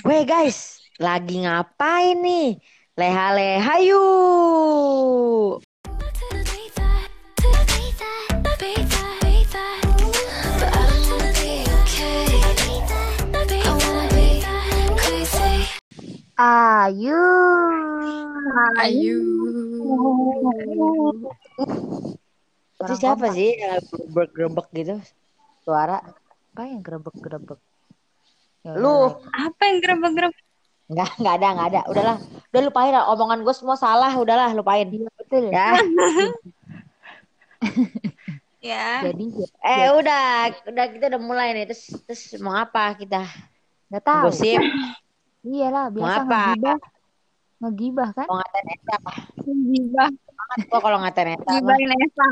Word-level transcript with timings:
Weh 0.00 0.24
guys, 0.24 0.80
lagi 0.96 1.44
ngapain 1.44 2.16
nih? 2.16 2.56
Leha-leha 2.96 3.76
yuk. 3.84 5.60
Ayu. 16.40 17.22
Ayu. 18.80 19.20
Itu 22.80 22.94
siapa 22.96 23.28
sih 23.36 23.60
yang 23.60 23.84
bergerebek 24.16 24.72
gitu? 24.72 24.96
Suara? 25.60 26.00
Apa 26.56 26.64
yang 26.64 26.80
gerebek-gerebek? 26.80 27.60
Ya 28.62 28.72
Lu. 28.74 29.18
Apa 29.28 29.62
yang 29.66 29.78
gerebek-gerebek? 29.82 30.38
Enggak, 30.86 31.10
enggak 31.18 31.34
ada, 31.34 31.46
enggak 31.50 31.68
ada. 31.68 31.80
Udahlah. 31.88 32.16
Udah 32.52 32.60
lupain 32.62 32.92
lah. 32.92 33.04
Omongan 33.10 33.40
gue 33.42 33.54
semua 33.56 33.76
salah. 33.76 34.12
Udahlah, 34.14 34.50
lupain. 34.52 34.86
Iya 34.86 35.08
betul. 35.18 35.44
Ya. 35.50 35.68
Ya. 38.62 39.02
Jadi 39.02 39.26
Eh, 39.58 39.90
udah. 39.90 40.54
Udah 40.70 40.84
kita 40.86 41.10
udah 41.10 41.18
mulai 41.18 41.50
nih. 41.50 41.66
Terus 41.66 41.82
terus 42.06 42.22
mau 42.38 42.54
apa 42.54 42.94
kita? 42.94 43.26
nggak 43.90 44.04
tahu. 44.06 44.30
Gosip. 44.30 44.62
Iyalah 45.42 45.90
Mau 45.90 45.94
biasa 45.98 46.20
apa? 46.22 46.38
ngegibah. 46.54 46.78
Ngegibah 47.58 48.08
kan? 48.14 48.26
Mau 48.30 48.36
ngatain 48.38 48.66
Eta. 48.70 48.96
Gibah. 49.42 50.08
Banget 50.14 50.58
gua 50.70 50.78
kalau 50.80 50.98
ngatain 51.02 51.28
mah. 51.34 51.50
Gibahin 51.58 51.90
Esa. 52.06 52.28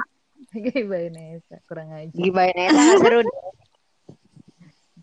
Gibahin 0.54 1.14
Esa 1.34 1.56
kurang 1.66 1.88
aja. 1.90 2.14
Gibahin 2.14 2.54
nggak 2.70 2.96
seru. 3.02 3.20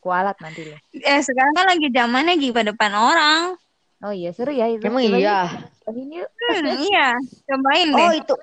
Kualat 0.08 0.40
nanti 0.40 0.64
lo. 0.64 0.76
Eh 0.96 1.20
sekarang 1.20 1.52
kan 1.52 1.68
lagi 1.68 1.92
zamannya 1.92 2.40
gibah 2.40 2.64
depan 2.64 2.96
orang. 2.96 3.60
Oh 4.00 4.14
iya 4.16 4.32
seru 4.32 4.56
ya 4.56 4.72
itu. 4.72 4.88
Emang 4.88 5.04
Coba 5.04 5.20
iya. 5.20 5.40
Ini. 5.92 6.18
Hmm, 6.24 6.66
iya. 6.80 7.08
Cobain 7.44 7.88
Oh 7.92 8.08
deh. 8.08 8.24
itu. 8.24 8.34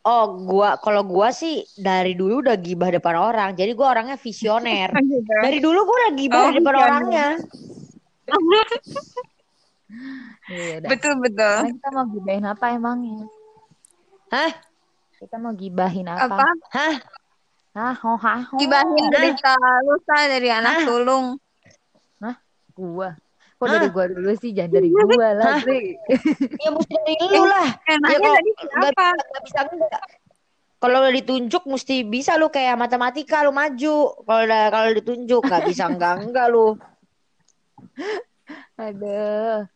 Oh 0.00 0.24
gua 0.48 0.80
kalau 0.80 1.04
gua 1.04 1.28
sih 1.28 1.60
dari 1.76 2.16
dulu 2.16 2.40
udah 2.40 2.56
gibah 2.56 2.88
depan 2.88 3.20
orang. 3.20 3.52
Jadi 3.52 3.76
gua 3.76 3.92
orangnya 3.92 4.16
visioner. 4.16 4.96
Dari 5.44 5.60
dulu 5.60 5.84
gua 5.84 5.96
udah 6.08 6.12
gibah 6.16 6.40
Oh, 6.40 6.52
depan 6.56 6.74
orangnya. 6.80 7.28
Iya 10.50 10.82
udah. 10.82 10.88
betul 10.90 11.14
betul. 11.18 11.58
Kita 11.78 11.88
mau 11.90 12.06
gibahin 12.10 12.46
apa 12.46 12.64
emangnya? 12.74 13.26
Hah? 14.30 14.50
Kita 15.18 15.36
mau 15.42 15.50
gibahin 15.54 16.06
apa? 16.06 16.26
Apa? 16.26 16.46
Hah? 16.70 16.94
Ah, 17.70 17.94
ho, 17.94 18.18
ha, 18.18 18.34
ho. 18.50 18.56
Gibahin 18.58 19.06
berita 19.14 19.54
lusa 19.86 20.16
dari 20.26 20.48
anak 20.50 20.82
Hah? 20.82 20.86
sulung. 20.86 21.38
Gua. 22.80 23.12
Kok 23.60 23.66
Hah? 23.68 23.72
dari 23.76 23.88
gua 23.92 24.04
dulu 24.08 24.32
sih? 24.40 24.56
Jangan 24.56 24.72
dari 24.72 24.88
gua 24.88 25.28
lah, 25.36 25.52
Hah? 25.52 25.60
Sri. 25.60 25.92
Ya 26.56 26.68
mesti 26.72 26.94
dari 26.96 27.14
lu 27.28 27.44
lah. 27.44 27.68
Enaknya 27.84 28.16
kalau 28.16 28.36
tadi 28.40 28.50
siapa? 28.56 28.80
bisa, 28.80 29.06
nggak 29.12 29.42
bisa 29.44 29.60
enggak. 29.68 30.02
Kalau 30.80 30.96
udah 31.04 31.12
ditunjuk 31.12 31.62
mesti 31.68 31.96
bisa 32.08 32.32
lu 32.40 32.48
kayak 32.48 32.80
matematika 32.80 33.44
lu 33.44 33.52
maju. 33.52 33.96
Kalau 34.24 34.42
udah 34.48 34.64
kalau 34.72 34.90
ditunjuk 34.96 35.42
nggak 35.44 35.62
bisa 35.68 35.84
enggak 35.92 36.14
enggak 36.24 36.46
lu. 36.48 36.72
Aduh. 38.80 39.68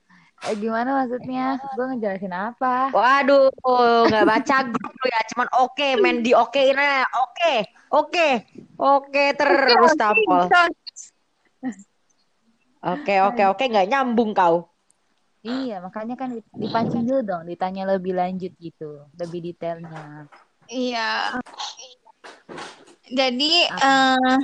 Eh, 0.44 0.56
gimana 0.60 1.04
maksudnya? 1.04 1.56
Gua 1.72 1.88
ngejelasin 1.88 2.34
apa? 2.36 2.92
Waduh, 2.92 3.48
nggak 4.12 4.26
baca 4.28 4.56
grup 4.68 4.92
lu 4.92 5.06
ya. 5.08 5.20
Cuman 5.32 5.48
oke, 5.56 5.88
main 5.96 6.20
di 6.20 6.36
okein 6.36 6.76
aja. 6.76 7.08
Oke, 7.24 7.54
oke, 7.88 8.28
oke 8.76 9.24
terus 9.40 9.90
tampol. 9.96 10.52
Oke, 12.84 13.14
oke, 13.24 13.42
oke, 13.56 13.64
nggak 13.64 13.88
nyambung 13.88 14.36
kau. 14.36 14.68
Iya, 15.44 15.80
makanya 15.80 16.16
kan 16.16 16.32
dipancing 16.56 17.04
dulu 17.04 17.20
dong, 17.24 17.42
ditanya 17.48 17.84
lebih 17.96 18.16
lanjut 18.16 18.52
gitu, 18.56 19.08
lebih 19.16 19.44
detailnya. 19.44 20.28
Iya. 20.68 21.40
Jadi 23.08 23.68
eh 23.68 24.36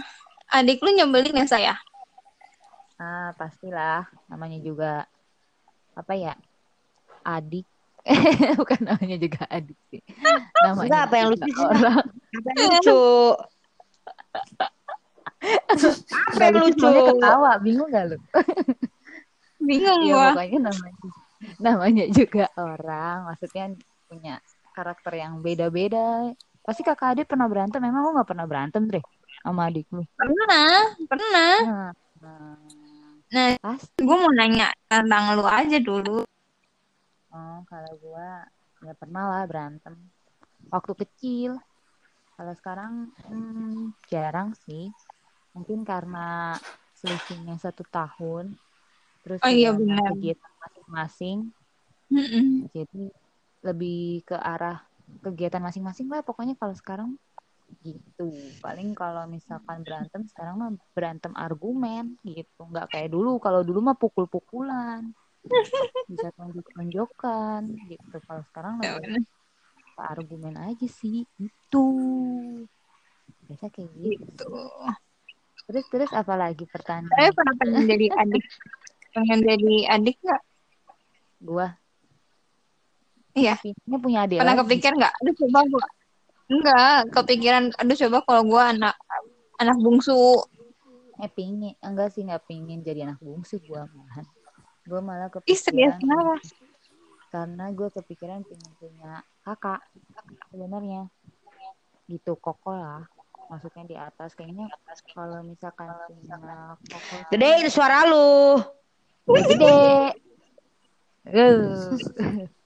adik 0.53 0.81
lu 0.81 0.93
nyebelin 0.93 1.41
ya 1.41 1.47
saya? 1.49 1.75
Ah, 3.00 3.33
pastilah, 3.37 4.05
namanya 4.28 4.60
juga 4.60 5.09
apa 5.97 6.12
ya? 6.17 6.34
Adik. 7.25 7.67
Bukan 8.61 8.81
namanya 8.81 9.17
juga 9.21 9.45
adik 9.53 9.77
sih. 9.93 10.01
Namanya 10.65 10.89
Enggak, 10.89 11.03
apa 11.05 11.15
yang 11.21 11.28
lucu 11.37 11.53
orang. 11.61 12.05
Apa 12.09 12.49
yang 12.49 12.71
lucu? 12.75 13.01
Apa 15.41 16.37
Nggak 16.37 16.49
yang 16.53 16.65
lucu? 16.69 16.89
ketawa, 17.17 17.51
bingung 17.65 17.89
gak 17.89 18.05
lu? 18.12 18.19
Bingung 19.69 20.01
gua. 20.09 20.33
pokoknya 20.33 20.59
namanya 20.73 21.01
namanya 21.56 22.05
juga 22.12 22.45
orang, 22.57 23.33
maksudnya 23.33 23.65
punya 24.09 24.34
karakter 24.77 25.12
yang 25.17 25.41
beda-beda. 25.41 26.33
Pasti 26.61 26.84
kakak 26.84 27.17
adik 27.17 27.27
pernah 27.28 27.49
berantem, 27.49 27.81
memang 27.81 28.05
lu 28.05 28.17
gak 28.21 28.28
pernah 28.28 28.45
berantem, 28.45 28.84
Dre? 28.84 29.01
Sama 29.41 29.72
adik 29.72 29.89
lu? 29.93 30.05
Pernah, 30.17 30.93
pernah. 31.09 31.55
Nah, 31.65 31.91
nah, 32.21 32.57
Nah, 33.31 33.55
gue 33.95 34.17
mau 34.19 34.33
nanya 34.35 34.75
tentang 34.91 35.39
lu 35.39 35.47
aja 35.47 35.79
dulu. 35.79 36.27
Oh, 37.31 37.63
kalau 37.71 37.93
gua 38.03 38.43
ya 38.83 38.91
pernah 38.99 39.23
lah 39.31 39.45
berantem 39.47 39.95
waktu 40.67 40.93
kecil. 40.99 41.63
Kalau 42.35 42.53
sekarang 42.59 43.15
hmm, 43.31 43.95
jarang 44.11 44.51
sih. 44.67 44.91
Mungkin 45.55 45.87
karena 45.87 46.59
selisihnya 46.99 47.55
satu 47.63 47.87
tahun. 47.87 48.59
Terus 49.23 49.39
Oh 49.47 49.53
iya, 49.53 49.71
benar. 49.79 50.11
kegiatan 50.11 50.51
masing-masing. 50.59 51.39
Mm-mm. 52.11 52.67
Jadi 52.75 53.15
lebih 53.63 54.27
ke 54.27 54.35
arah 54.35 54.83
kegiatan 55.23 55.63
masing-masing 55.63 56.11
lah. 56.11 56.27
Pokoknya 56.27 56.59
kalau 56.59 56.75
sekarang 56.75 57.15
gitu. 57.81 58.29
Paling 58.61 58.93
kalau 58.93 59.25
misalkan 59.31 59.87
berantem 59.87 60.23
sekarang 60.29 60.55
mah 60.61 60.71
berantem 60.93 61.33
argumen 61.39 62.19
gitu. 62.27 62.67
Nggak 62.67 62.91
kayak 62.93 63.11
dulu. 63.15 63.39
Kalau 63.39 63.63
dulu 63.63 63.81
mah 63.81 63.97
pukul-pukulan. 63.97 65.07
Bisa 66.11 66.29
tonjok-tonjokan 66.37 67.71
gitu. 67.89 68.17
Kalau 68.27 68.43
sekarang 68.53 68.85
Ya, 68.85 68.99
lebih 68.99 69.25
ke 69.97 70.03
argumen 70.03 70.55
aja 70.61 70.87
sih. 70.91 71.25
Itu. 71.39 71.87
Biasa 73.49 73.73
kayak 73.73 73.91
gitu. 73.97 74.21
Gitu. 74.21 74.53
Terus 75.71 75.85
terus 75.87 76.11
apa 76.11 76.35
lagi 76.35 76.67
pertanyaan? 76.67 77.15
Saya 77.15 77.31
pernah 77.31 77.55
pengen 77.57 77.85
jadi 77.87 78.07
adik. 78.11 78.45
Pengen 79.15 79.41
jadi 79.47 79.75
adik 79.95 80.17
nggak? 80.19 80.43
Gua 81.41 81.69
Iya. 83.31 83.55
pinginnya 83.63 83.99
punya 84.03 84.19
adik 84.27 84.39
Pernah 84.43 84.57
lagi. 84.59 84.63
kepikir 84.67 84.93
nggak? 84.99 85.13
Aduh 85.23 85.35
coba 85.47 85.59
gua. 85.71 85.87
Enggak, 86.50 87.15
kepikiran. 87.15 87.71
Aduh 87.78 87.97
coba 88.06 88.19
kalau 88.27 88.43
gua 88.44 88.62
anak 88.75 88.94
anak 89.62 89.77
bungsu. 89.78 90.43
Eh 91.22 91.31
pingin, 91.31 91.78
enggak 91.78 92.11
sih 92.11 92.27
nggak 92.27 92.44
pingin 92.50 92.83
jadi 92.83 93.06
anak 93.06 93.22
bungsu. 93.22 93.62
Gua 94.84 95.00
malah 95.00 95.31
Ih 95.47 95.55
serius 95.55 95.94
kepikiran 95.94 96.03
kenapa? 96.03 96.34
karena 97.31 97.71
gue 97.71 97.89
kepikiran 97.94 98.43
pengen 98.43 98.72
punya 98.83 99.22
kakak 99.47 99.78
sebenarnya 100.50 101.06
gitu 102.10 102.34
koko 102.34 102.75
lah 102.75 103.06
maksudnya 103.47 103.87
di 103.87 103.94
atas 103.94 104.34
kayaknya 104.34 104.66
kalau 105.15 105.47
misalkan 105.47 105.94
punya 106.10 106.75
koko 106.91 107.15
Gede 107.31 107.62
itu 107.62 107.71
suara 107.71 108.03
lu. 108.10 108.59
gede. 109.31 110.10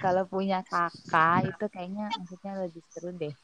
kalau 0.00 0.24
punya 0.24 0.64
kakak 0.64 1.48
itu 1.48 1.64
kayaknya 1.68 2.08
maksudnya 2.16 2.52
lebih 2.64 2.82
seru 2.90 3.10
deh 3.12 3.34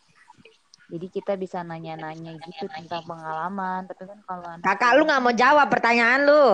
jadi 0.87 1.07
kita 1.11 1.33
bisa 1.35 1.67
nanya-nanya 1.67 2.39
gitu 2.47 2.71
tentang 2.71 3.03
pengalaman 3.05 3.85
tapi 3.91 4.07
kan 4.07 4.19
kalau 4.23 4.47
anak 4.47 4.65
Kakak 4.65 4.91
lu 4.97 5.03
nggak 5.05 5.23
mau 5.23 5.35
jawab 5.35 5.67
pertanyaan 5.67 6.21
lu. 6.25 6.47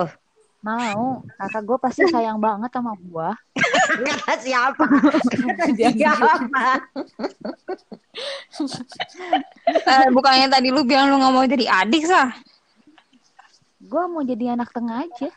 mau 0.63 1.27
kakak 1.43 1.63
gue 1.67 1.79
pasti 1.83 2.03
sayang 2.07 2.39
banget 2.39 2.71
sama 2.71 2.95
gue 2.95 3.31
Kata 3.93 4.35
siapa? 4.41 4.87
Siapa? 5.99 6.33
Eh, 9.69 10.07
bukannya 10.15 10.47
tadi 10.49 10.71
lu 10.71 10.87
bilang 10.87 11.11
lu 11.11 11.19
nggak 11.19 11.35
mau 11.35 11.45
jadi 11.45 11.67
adik 11.83 12.07
sah? 12.07 12.31
gue 13.83 14.03
mau 14.09 14.23
jadi 14.25 14.57
anak 14.57 14.73
tengah 14.73 15.05
aja 15.05 15.29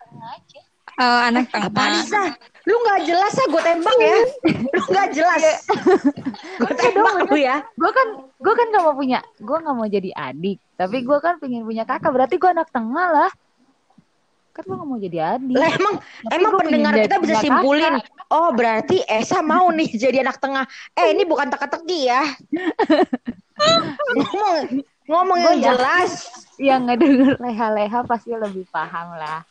Eh, 0.95 1.19
anak 1.27 1.51
Apa 1.51 1.67
tengah. 1.75 2.31
Lu 2.65 2.75
nggak 2.75 3.01
jelas 3.05 3.33
ah, 3.35 3.47
gue 3.47 3.61
tembak 3.61 3.97
ya. 3.97 4.17
Lu 4.73 4.81
nggak 4.89 5.09
jelas. 5.13 5.41
gue 6.61 6.73
tembak 6.73 7.13
lu 7.23 7.35
ya. 7.35 7.61
gue 7.75 7.91
kan 7.91 8.07
gue 8.35 8.53
kan 8.53 8.65
gak 8.69 8.83
mau 8.83 8.93
punya 8.93 9.19
gue 9.37 9.57
nggak 9.57 9.75
mau 9.75 9.87
jadi 9.87 10.11
adik 10.11 10.57
tapi 10.75 11.01
gue 11.01 11.17
kan 11.17 11.35
pengen 11.35 11.63
punya 11.63 11.83
kakak 11.83 12.11
berarti 12.11 12.35
gue 12.35 12.47
anak 12.47 12.69
tengah 12.69 13.07
lah 13.09 13.31
kan 14.51 14.63
gue 14.63 14.75
gak 14.75 14.87
mau 14.87 14.95
jadi 14.95 15.17
adik 15.35 15.55
Lah 15.55 15.69
emang 15.69 15.95
Tapi 15.99 16.31
emang 16.31 16.53
pendengar 16.55 16.93
kita 16.95 17.15
bisa 17.19 17.35
simpulin. 17.39 17.99
kakak. 17.99 18.07
Oh 18.29 18.49
berarti 18.51 18.97
Esa 19.03 19.39
mau 19.39 19.67
nih 19.67 19.89
jadi 20.03 20.23
anak 20.23 20.39
tengah. 20.39 20.63
Eh 20.93 21.11
ini 21.11 21.23
bukan 21.23 21.51
teka-teki 21.51 21.99
ya. 22.07 22.23
ngomong 24.15 24.55
ngomong 25.05 25.37
yang 25.37 25.57
ya- 25.59 25.65
jelas. 25.73 26.11
yang 26.71 26.87
ngedenger 26.87 27.35
leha-leha 27.35 27.99
pasti 28.07 28.31
lebih 28.31 28.63
paham 28.71 29.11
lah 29.19 29.43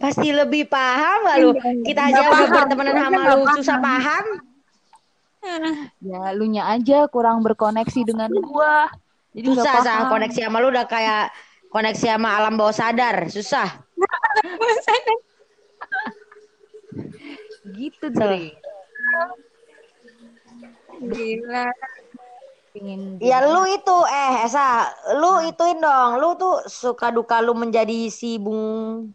Pasti 0.00 0.32
lebih 0.32 0.64
paham 0.64 1.28
gak 1.28 1.36
lu? 1.44 1.52
Kita 1.84 2.08
aja 2.08 2.24
udah 2.24 2.48
bertemanan 2.48 2.96
Gua 2.96 3.04
sama 3.04 3.20
lu 3.20 3.44
susah 3.60 3.78
paham. 3.84 4.24
Ya, 6.00 6.32
lu 6.32 6.48
nya 6.48 6.72
aja 6.72 7.04
kurang 7.12 7.44
berkoneksi 7.44 8.00
dengan 8.08 8.32
gua. 8.40 8.88
Jadi 9.36 9.46
Susah 9.52 9.84
sah 9.84 10.08
koneksi 10.08 10.40
sama 10.48 10.58
lu 10.64 10.72
udah 10.72 10.88
kayak 10.88 11.28
koneksi 11.68 12.16
sama 12.16 12.32
alam 12.40 12.56
bawah 12.56 12.72
sadar. 12.72 13.28
Susah. 13.28 13.68
Gitu, 17.70 18.10
Dre. 18.10 18.56
Gila. 21.00 21.68
Pingin 22.70 23.18
Ya 23.22 23.42
lu 23.46 23.66
itu 23.66 23.96
eh 24.10 24.46
Esa, 24.48 24.90
lu 25.12 25.44
ituin 25.44 25.78
dong. 25.78 26.18
Lu 26.18 26.34
tuh 26.40 26.64
suka 26.66 27.12
duka 27.12 27.38
lu 27.44 27.52
menjadi 27.54 28.10
si 28.10 28.40
Bung 28.40 29.12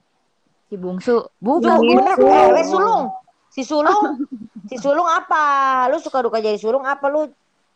si 0.69 0.75
bungsu. 0.75 1.25
Bukan 1.37 1.77
bener, 1.81 2.15
gitu. 2.17 2.27
eh, 2.29 2.65
sulung. 2.65 3.03
Si 3.49 3.61
sulung, 3.63 4.03
si 4.69 4.75
sulung 4.81 5.07
apa? 5.07 5.43
Lu 5.87 5.97
suka 6.01 6.25
duka 6.25 6.43
jadi 6.43 6.59
sulung 6.59 6.83
apa 6.83 7.07
lu? 7.07 7.29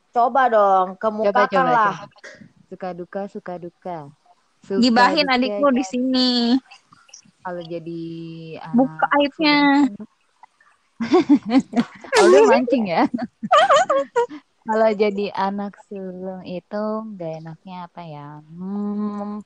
Coba 0.10 0.50
dong, 0.50 0.98
Coba, 0.98 0.98
kemukakan 0.98 1.66
coba, 1.70 1.74
lah. 1.74 1.96
coba. 2.02 2.18
Suka 2.70 2.90
duka, 2.94 3.22
suka 3.30 3.54
duka. 3.62 3.98
Suka 4.66 4.82
Gibahin 4.82 5.26
duka, 5.30 5.38
adikmu 5.38 5.68
di 5.74 5.84
sini. 5.86 6.32
Kalau 7.46 7.62
jadi 7.64 8.04
anak 8.62 8.76
Buka 8.76 9.06
aibnya. 9.18 9.60
Oh, 12.20 12.28
lu 12.28 12.52
mancing 12.52 12.92
ya? 12.92 13.08
Kalau 14.68 14.90
jadi 14.92 15.32
anak 15.32 15.80
sulung 15.88 16.44
itu 16.44 16.84
gak 17.16 17.42
enaknya 17.42 17.88
apa 17.88 18.02
ya? 18.04 18.44
Hmm, 18.44 19.40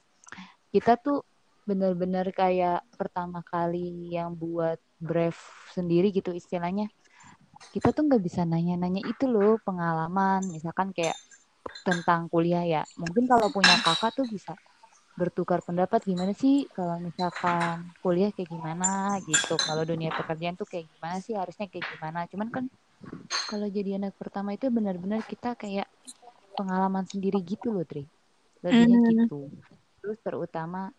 kita 0.73 0.97
tuh 0.97 1.21
bener-bener 1.69 2.27
kayak 2.35 2.83
pertama 2.99 3.41
kali 3.45 4.11
yang 4.15 4.35
buat 4.35 4.79
brave 4.99 5.37
sendiri 5.75 6.11
gitu 6.15 6.31
istilahnya. 6.35 6.89
Kita 7.73 7.91
tuh 7.95 8.07
nggak 8.09 8.23
bisa 8.23 8.43
nanya-nanya 8.47 9.01
itu 9.03 9.25
loh 9.29 9.59
pengalaman, 9.63 10.49
misalkan 10.51 10.91
kayak 10.95 11.17
tentang 11.87 12.27
kuliah 12.31 12.63
ya. 12.67 12.83
Mungkin 12.99 13.25
kalau 13.31 13.49
punya 13.53 13.77
kakak 13.81 14.13
tuh 14.17 14.27
bisa 14.29 14.57
bertukar 15.19 15.61
pendapat 15.67 16.01
gimana 16.07 16.33
sih 16.33 16.67
kalau 16.73 16.97
misalkan 17.03 17.93
kuliah 18.03 18.31
kayak 18.35 18.49
gimana 18.51 19.17
gitu. 19.27 19.59
Kalau 19.61 19.83
dunia 19.87 20.11
pekerjaan 20.15 20.55
tuh 20.59 20.67
kayak 20.69 20.87
gimana 20.93 21.17
sih 21.25 21.35
harusnya 21.37 21.67
kayak 21.71 21.87
gimana. 21.91 22.25
Cuman 22.31 22.49
kan 22.55 22.65
kalau 23.49 23.67
jadi 23.69 23.97
anak 24.01 24.15
pertama 24.19 24.55
itu 24.57 24.67
benar-benar 24.73 25.21
kita 25.27 25.55
kayak 25.59 25.87
pengalaman 26.57 27.05
sendiri 27.09 27.39
gitu 27.45 27.71
loh, 27.75 27.85
Tri. 27.87 28.07
Lebihnya 28.65 28.99
Mhm. 29.01 29.29
gitu. 29.29 29.51
Terus 30.03 30.19
terutama 30.25 30.91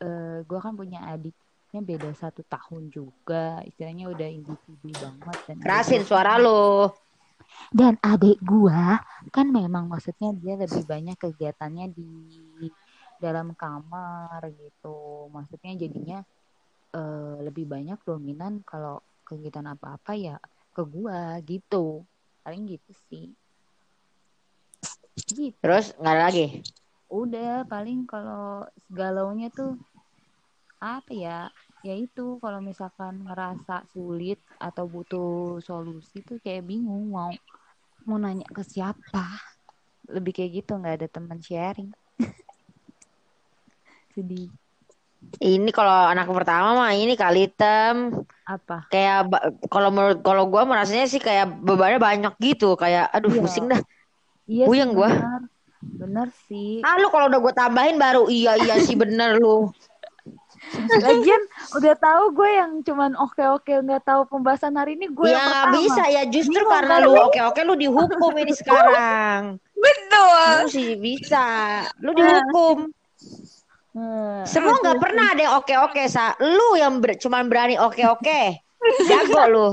eh 0.00 0.38
gue 0.44 0.58
kan 0.60 0.72
punya 0.76 1.00
adiknya 1.12 1.80
beda 1.82 2.10
satu 2.16 2.40
tahun 2.46 2.88
juga, 2.88 3.60
istilahnya 3.68 4.08
udah 4.08 4.28
individu 4.28 4.88
banget 4.96 5.38
dan 5.48 5.56
Kerasin 5.60 6.02
suara 6.06 6.40
lu. 6.40 6.88
dan 7.70 7.94
adik 8.02 8.42
gua 8.42 8.98
kan 9.30 9.46
memang 9.48 9.86
maksudnya 9.86 10.34
dia 10.34 10.58
lebih 10.58 10.82
banyak 10.82 11.16
kegiatannya 11.16 11.86
di 11.94 12.10
dalam 13.22 13.56
kamar 13.56 14.44
gitu. 14.50 15.28
Maksudnya 15.32 15.72
jadinya 15.78 16.18
eh, 16.92 17.36
lebih 17.44 17.64
banyak 17.68 17.98
dominan 18.04 18.60
kalau 18.66 19.00
kegiatan 19.24 19.66
apa-apa 19.72 20.12
ya 20.16 20.36
ke 20.74 20.82
gua 20.84 21.40
gitu. 21.42 22.04
Paling 22.44 22.66
gitu 22.68 22.92
sih. 23.10 23.32
Gitu. 25.16 25.56
Terus 25.58 25.96
nggak 25.96 26.12
ada 26.12 26.24
lagi. 26.28 26.46
Udah 27.06 27.62
paling 27.70 28.02
kalau 28.04 28.66
galaunya 28.90 29.46
tuh 29.54 29.78
apa 30.82 31.12
ya? 31.14 31.38
Ya 31.86 31.94
itu 31.94 32.42
kalau 32.42 32.58
misalkan 32.58 33.22
ngerasa 33.22 33.86
sulit 33.94 34.42
atau 34.58 34.90
butuh 34.90 35.62
solusi 35.62 36.18
tuh 36.26 36.42
kayak 36.42 36.66
bingung 36.66 37.14
mau 37.14 37.30
mau 38.02 38.18
nanya 38.18 38.46
ke 38.50 38.62
siapa. 38.66 39.38
Lebih 40.10 40.32
kayak 40.34 40.50
gitu 40.62 40.72
nggak 40.78 40.94
ada 41.02 41.08
teman 41.10 41.38
sharing. 41.38 41.90
Sedih. 44.14 44.50
Ini 45.36 45.70
kalau 45.74 45.92
anak 46.10 46.26
pertama 46.30 46.74
mah 46.74 46.92
ini 46.94 47.14
kali 47.14 47.50
tem 47.50 48.10
Apa? 48.46 48.86
kayak 48.90 49.26
kalau 49.66 49.90
menurut 49.90 50.22
kalau 50.22 50.46
gua 50.46 50.62
merasanya 50.62 51.06
sih 51.10 51.18
kayak 51.18 51.50
bebannya 51.66 51.98
banyak 51.98 52.34
gitu 52.38 52.78
kayak 52.78 53.10
aduh 53.10 53.30
Iya. 53.34 53.42
pusing 53.42 53.66
dah. 53.70 53.82
Iya 54.46 54.64
Puyeng 54.70 54.90
sih 54.94 55.02
Benar 55.94 56.28
sih. 56.50 56.82
Ah 56.82 56.98
lu 56.98 57.06
kalau 57.14 57.30
udah 57.30 57.38
gua 57.38 57.54
tambahin 57.54 57.96
baru 57.96 58.26
iya 58.26 58.58
iya 58.58 58.82
sih 58.82 58.98
bener 58.98 59.38
lu. 59.38 59.70
Lagian 60.90 61.42
udah 61.78 61.94
tahu 61.94 62.24
gue 62.34 62.50
yang 62.58 62.82
cuman 62.82 63.14
oke-oke 63.14 63.70
nggak 63.86 64.02
tahu 64.02 64.26
pembahasan 64.26 64.74
hari 64.74 64.98
ini 64.98 65.06
gue 65.06 65.30
ya 65.30 65.38
yang 65.38 65.46
pertama. 65.46 65.74
bisa 65.78 66.02
ya 66.10 66.22
justru 66.26 66.58
Bingung 66.58 66.72
karena 66.74 66.94
lu 67.06 67.12
oke 67.14 67.40
oke 67.54 67.60
lu 67.62 67.74
dihukum 67.78 68.32
ini 68.34 68.50
sekarang. 68.50 69.62
Betul. 69.78 70.50
Lu 70.66 70.66
sih 70.66 70.98
bisa, 70.98 71.46
lu 72.02 72.10
dihukum. 72.18 72.90
Hmm. 73.94 74.42
Semua 74.44 74.76
nggak 74.82 74.98
pernah 74.98 75.32
ada 75.32 75.40
yang 75.40 75.54
oke 75.62 75.74
oke 75.86 76.02
sa. 76.10 76.34
Lu 76.42 76.74
yang 76.74 76.98
ber- 76.98 77.16
cuman 77.16 77.46
berani 77.46 77.78
oke 77.78 78.02
oke. 78.02 78.40
Jago 79.06 79.42
lu. 79.46 79.68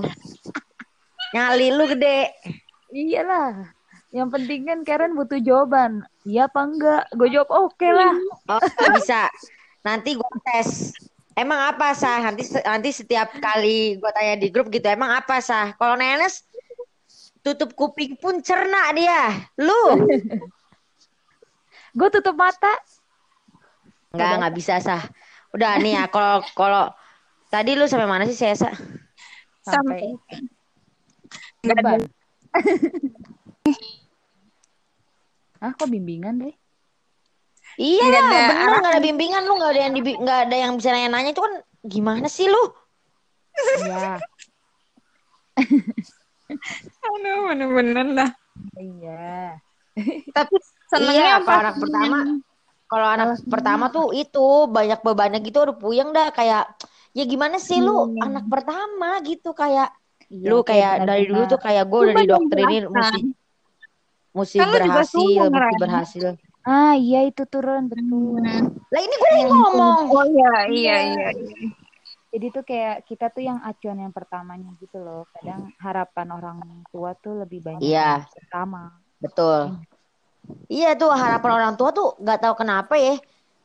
Nyali 1.34 1.68
lu 1.74 1.90
gede. 1.90 2.32
Iyalah. 2.94 3.74
Yang 4.14 4.30
penting 4.30 4.62
kan 4.70 4.80
Karen 4.86 5.18
butuh 5.18 5.42
jawaban. 5.42 6.06
Iya 6.22 6.46
apa 6.46 6.62
enggak? 6.62 7.04
Gue 7.18 7.34
jawab 7.34 7.50
oke 7.50 7.90
lah. 7.90 8.14
Oh 8.54 8.62
bisa. 8.94 9.34
Nanti 9.82 10.14
gua 10.14 10.30
tes. 10.46 10.94
Emang 11.34 11.74
apa 11.74 11.98
sah? 11.98 12.22
Nanti 12.22 12.46
nanti 12.62 12.94
setiap 12.94 13.34
kali 13.42 13.98
gua 13.98 14.14
tanya 14.14 14.38
di 14.38 14.54
grup 14.54 14.70
gitu. 14.70 14.86
Emang 14.86 15.18
apa 15.18 15.42
sah? 15.42 15.74
Kalau 15.76 15.98
Nenes 15.98 16.46
tutup 17.42 17.74
kuping 17.74 18.14
pun 18.22 18.38
cerna 18.46 18.94
dia. 18.94 19.50
Lu 19.58 19.98
Gue 21.98 22.10
tutup 22.10 22.38
mata. 22.38 22.74
nggak 24.14 24.46
nggak 24.46 24.54
bisa 24.54 24.78
sah. 24.78 25.02
Udah 25.58 25.82
nih 25.82 25.98
ya. 25.98 26.06
Kalau 26.06 26.46
kalau 26.54 26.94
tadi 27.50 27.74
lu 27.74 27.90
sampai 27.90 28.06
mana 28.06 28.30
sih 28.30 28.38
saya 28.38 28.54
sah? 28.54 28.76
Sampai 29.66 30.14
Nggak 31.66 31.78
ada. 31.82 31.98
ah 35.64 35.72
kok 35.72 35.88
bimbingan 35.88 36.44
deh? 36.44 36.54
Iya 37.80 38.04
Nggak 38.06 38.22
ada 38.22 38.30
bener 38.30 38.70
nggak 38.84 38.94
ada 38.94 39.02
bimbingan 39.02 39.44
lu 39.48 39.54
nggak 39.58 39.72
ada 39.74 39.82
yang 39.82 39.94
nggak 39.96 40.40
ada 40.46 40.56
yang 40.60 40.72
bisa 40.78 40.90
nanya-nanya 40.92 41.32
itu 41.32 41.42
kan 41.42 41.54
gimana 41.82 42.28
sih 42.28 42.46
lu? 42.46 42.64
Iya. 43.80 44.20
Aduh, 47.04 47.38
bener-bener 47.50 48.08
lah. 48.14 48.30
Iya. 48.78 49.58
Tapi 50.34 50.56
senengnya 50.90 51.22
Iya, 51.22 51.34
apa? 51.42 51.52
anak 51.62 51.76
pertama, 51.78 52.18
kalau 52.90 53.08
anak 53.10 53.28
pertama 53.46 53.86
tuh 53.90 54.14
itu 54.14 54.46
banyak 54.70 55.00
bebannya 55.02 55.40
gitu, 55.42 55.66
udah 55.66 55.78
puyeng 55.78 56.10
dah 56.14 56.30
kayak 56.30 56.74
ya 57.14 57.24
gimana 57.26 57.58
sih 57.58 57.78
lu 57.78 57.94
Hmm. 58.10 58.26
anak 58.26 58.46
pertama 58.50 59.22
gitu 59.22 59.54
kayak 59.54 59.94
Iya, 60.34 60.50
lu 60.50 60.66
kayak 60.66 61.06
dari 61.06 61.30
dulu 61.30 61.46
tuh 61.46 61.62
kayak 61.62 61.86
gue 61.86 62.00
udah 62.10 62.14
Coba 62.14 62.22
di 62.22 62.30
dokter 62.30 62.58
ini 62.58 62.76
dijelaskan. 62.82 62.94
mesti 62.98 63.22
mesti 64.34 64.58
Kan 64.60 64.70
berhasil, 64.74 65.46
mesti 65.48 65.78
berhasil. 65.80 66.26
Ah 66.64 66.96
iya 66.96 67.28
itu 67.28 67.44
turun 67.46 67.92
betul. 67.92 68.40
Hmm. 68.40 68.72
Lah 68.90 69.02
ini 69.04 69.14
gue 69.20 69.30
lagi 69.36 69.52
ngomong. 69.52 70.00
Oh 70.10 70.26
iya, 70.26 70.52
iya, 70.72 70.96
iya. 71.12 71.28
iya. 71.36 71.70
Jadi 72.34 72.46
tuh 72.50 72.64
kayak 72.66 73.06
kita 73.06 73.30
tuh 73.30 73.46
yang 73.46 73.62
acuan 73.62 74.00
yang 74.02 74.10
pertamanya 74.10 74.74
gitu 74.82 74.98
loh. 74.98 75.30
Kadang 75.38 75.70
harapan 75.78 76.28
orang 76.34 76.58
tua 76.90 77.14
tuh 77.14 77.46
lebih 77.46 77.62
banyak 77.62 77.86
Iya. 77.86 78.26
yang 78.26 78.34
pertama. 78.42 78.82
Betul. 79.22 79.60
Iya 80.68 80.98
tuh 80.98 81.14
harapan 81.14 81.52
orang 81.54 81.74
tua 81.78 81.94
tuh 81.94 82.18
nggak 82.18 82.40
tahu 82.42 82.54
kenapa 82.58 82.98
ya. 82.98 83.16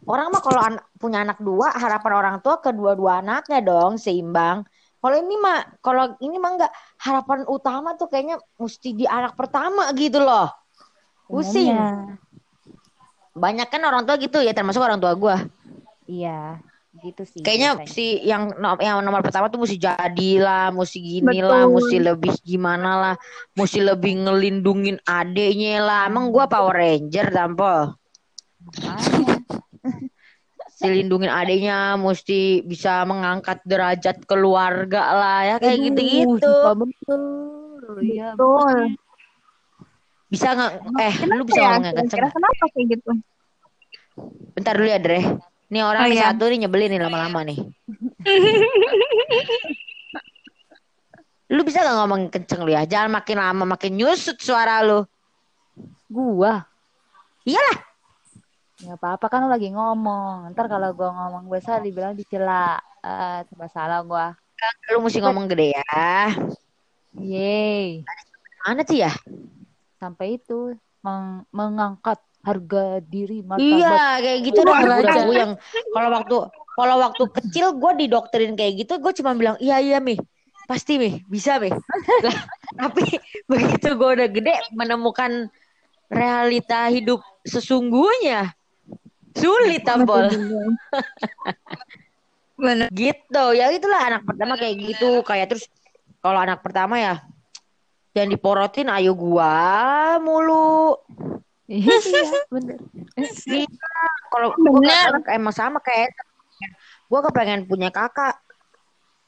Orang 0.06 0.30
mah 0.30 0.42
kalau 0.44 0.60
an- 0.62 0.84
punya 1.00 1.26
anak 1.26 1.42
dua, 1.42 1.74
harapan 1.74 2.12
orang 2.14 2.36
tua 2.38 2.60
kedua-dua 2.62 3.18
anaknya 3.24 3.58
dong 3.64 3.98
seimbang. 3.98 4.62
Kalau 4.98 5.16
ini 5.16 5.36
mah, 5.38 5.58
kalau 5.78 6.18
ini 6.18 6.36
mah 6.42 6.50
nggak 6.58 6.72
harapan 7.06 7.46
utama 7.46 7.94
tuh 7.94 8.10
kayaknya 8.10 8.42
mesti 8.58 8.98
di 8.98 9.06
anak 9.06 9.38
pertama 9.38 9.86
gitu 9.94 10.18
loh. 10.18 10.50
Pusing. 11.30 11.70
Umumnya. 11.70 12.18
Banyak 13.38 13.68
kan 13.70 13.82
orang 13.86 14.02
tua 14.02 14.18
gitu 14.18 14.42
ya, 14.42 14.50
termasuk 14.50 14.82
orang 14.82 14.98
tua 14.98 15.14
gua. 15.14 15.38
Iya, 16.10 16.58
gitu 16.98 17.22
sih. 17.22 17.46
Kayaknya 17.46 17.70
biasanya. 17.78 17.94
si 17.94 18.06
yang 18.26 18.50
yang 18.82 18.98
nomor 19.06 19.22
pertama 19.22 19.46
tuh 19.46 19.62
mesti 19.62 19.78
jadilah, 19.78 20.74
mesti 20.74 20.98
gini 20.98 21.38
lah, 21.46 21.70
mesti 21.70 22.02
lebih 22.02 22.34
gimana 22.42 22.90
lah, 22.98 23.14
mesti 23.54 23.78
lebih 23.78 24.26
ngelindungin 24.26 24.98
adeknya 25.06 25.78
lah. 25.78 26.00
Emang 26.10 26.34
gua 26.34 26.50
Power 26.50 26.74
Ranger 26.74 27.30
tampol. 27.30 27.94
Si 30.78 30.86
lindungin 30.86 31.26
adiknya 31.26 31.98
mesti 31.98 32.62
bisa 32.62 33.02
mengangkat 33.02 33.58
derajat 33.66 34.22
keluarga 34.30 35.02
lah 35.10 35.38
ya 35.42 35.56
kayak 35.58 35.78
gitu-gitu 35.90 36.54
betul. 36.78 37.22
Iya, 37.98 38.36
Betul. 38.38 38.94
bisa 40.30 40.54
nggak 40.54 40.72
eh 41.02 41.14
lu 41.34 41.42
bisa 41.42 41.58
ya? 41.58 41.68
ngomong 41.80 41.94
kenceng 41.98 42.30
kenapa 42.30 42.64
kayak 42.70 42.86
gitu? 42.94 43.10
bentar 44.54 44.74
dulu 44.78 44.86
ya 44.86 45.00
Dre 45.02 45.20
Nih 45.68 45.84
orang 45.84 46.00
Oh, 46.04 46.08
nih 46.08 46.16
iya. 46.16 46.32
satu 46.32 46.48
nih 46.48 46.58
nyebelin 46.64 46.88
nih 46.96 47.00
lama-lama 47.04 47.44
nih. 47.44 47.58
Lu 51.48 51.64
bisa 51.64 51.80
gak 51.80 51.96
ngomong 51.96 52.28
kenceng 52.28 52.60
lu 52.60 52.72
ya? 52.72 52.84
Jangan 52.84 53.20
makin 53.20 53.36
lama 53.40 53.64
makin 53.64 53.96
nyusut 53.96 54.36
suara 54.36 54.84
lu. 54.84 55.00
Gua. 56.08 56.60
Iyalah. 57.48 57.87
Nggak 58.78 58.98
apa-apa 59.02 59.26
kan 59.26 59.42
lu 59.42 59.50
lagi 59.50 59.74
ngomong. 59.74 60.54
Ntar 60.54 60.70
kalau 60.70 60.94
gua 60.94 61.10
ngomong 61.10 61.50
biasa 61.50 61.82
dibilang 61.82 62.14
dicela. 62.14 62.78
Eh, 63.02 63.38
coba 63.50 63.66
salah 63.66 64.00
gua. 64.06 64.26
Lu 64.94 65.02
mesti 65.02 65.18
ngomong 65.18 65.50
gede 65.50 65.74
ya. 65.74 66.30
Yeay. 67.18 68.06
Mana 68.62 68.86
sih 68.86 69.02
ya? 69.02 69.10
Sampai 69.98 70.38
itu 70.38 70.78
meng- 71.02 71.46
mengangkat 71.50 72.22
harga 72.46 73.02
diri 73.02 73.42
martabat. 73.42 73.66
Iya, 73.66 73.98
kayak 74.22 74.38
gitu 74.46 74.58
udah 74.62 74.78
gue 75.26 75.34
yang 75.34 75.52
kalau 75.90 76.10
waktu 76.14 76.36
kalau 76.78 76.96
waktu 77.02 77.24
kecil 77.34 77.66
gue 77.74 77.92
didoktrin 78.06 78.54
kayak 78.54 78.86
gitu, 78.86 79.02
gue 79.02 79.12
cuma 79.18 79.34
bilang 79.34 79.58
iya 79.58 79.82
iya 79.82 79.98
mi, 79.98 80.14
pasti 80.70 80.94
mi, 80.96 81.18
bisa 81.26 81.58
mi. 81.58 81.74
Lah, 82.26 82.38
tapi 82.78 83.18
begitu 83.50 83.98
gue 83.98 84.10
udah 84.22 84.28
gede 84.30 84.54
menemukan 84.70 85.50
realita 86.08 86.86
hidup 86.88 87.20
sesungguhnya 87.42 88.54
sulit 89.38 89.82
tampol 89.86 90.26
Bener. 92.58 92.90
gitu 92.90 93.44
ya 93.54 93.70
itulah 93.70 94.00
anak 94.02 94.22
pertama 94.26 94.58
kayak 94.58 94.76
gitu 94.82 95.22
kayak 95.22 95.46
terus 95.54 95.70
kalau 96.18 96.42
anak 96.42 96.58
pertama 96.58 96.98
ya 96.98 97.22
yang 98.18 98.26
diporotin 98.26 98.90
ayo 98.90 99.14
gua 99.14 100.18
mulu 100.18 100.98
Iya, 101.68 102.00
bener. 102.48 102.80
Iya, 103.20 103.68
kalau 104.32 104.56
gua 104.56 104.80
Bener. 104.80 105.20
kan 105.20 105.36
emang 105.36 105.52
sama 105.52 105.84
kayak 105.84 106.16
gue 107.08 107.20
kepengen 107.28 107.68
punya 107.68 107.92
kakak 107.92 108.40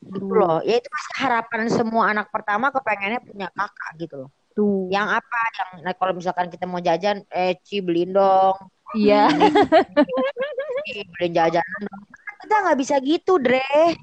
gitu 0.00 0.32
loh. 0.32 0.64
Ya 0.64 0.80
itu 0.80 0.88
pasti 0.88 1.12
harapan 1.20 1.68
semua 1.68 2.08
anak 2.08 2.32
pertama 2.32 2.72
kepengennya 2.72 3.20
punya 3.20 3.48
kakak 3.52 3.90
gitu 4.00 4.14
loh. 4.24 4.30
Tuh. 4.56 4.88
Yang 4.88 5.20
apa? 5.20 5.40
Yang 5.56 5.70
nah, 5.84 5.94
kalau 5.94 6.12
misalkan 6.16 6.48
kita 6.48 6.64
mau 6.64 6.80
jajan, 6.80 7.22
eh 7.28 7.60
Ci 7.60 7.84
beliin 7.84 8.16
dong, 8.16 8.56
Iya. 8.96 9.30
Beliin 11.18 11.32
jajanan 11.32 11.80
dong. 11.86 12.02
Kita 12.40 12.54
nggak 12.66 12.78
bisa 12.80 12.94
gitu, 13.04 13.38
Dre. 13.38 13.94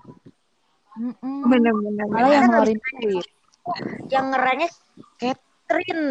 Bener-bener. 1.22 2.06
Malah 2.08 2.30
yang 2.32 2.46
ngeluarin 2.48 2.80
duit. 3.04 3.28
Yang 4.08 4.26
ngerengnya 4.32 4.70
Catherine. 5.20 6.08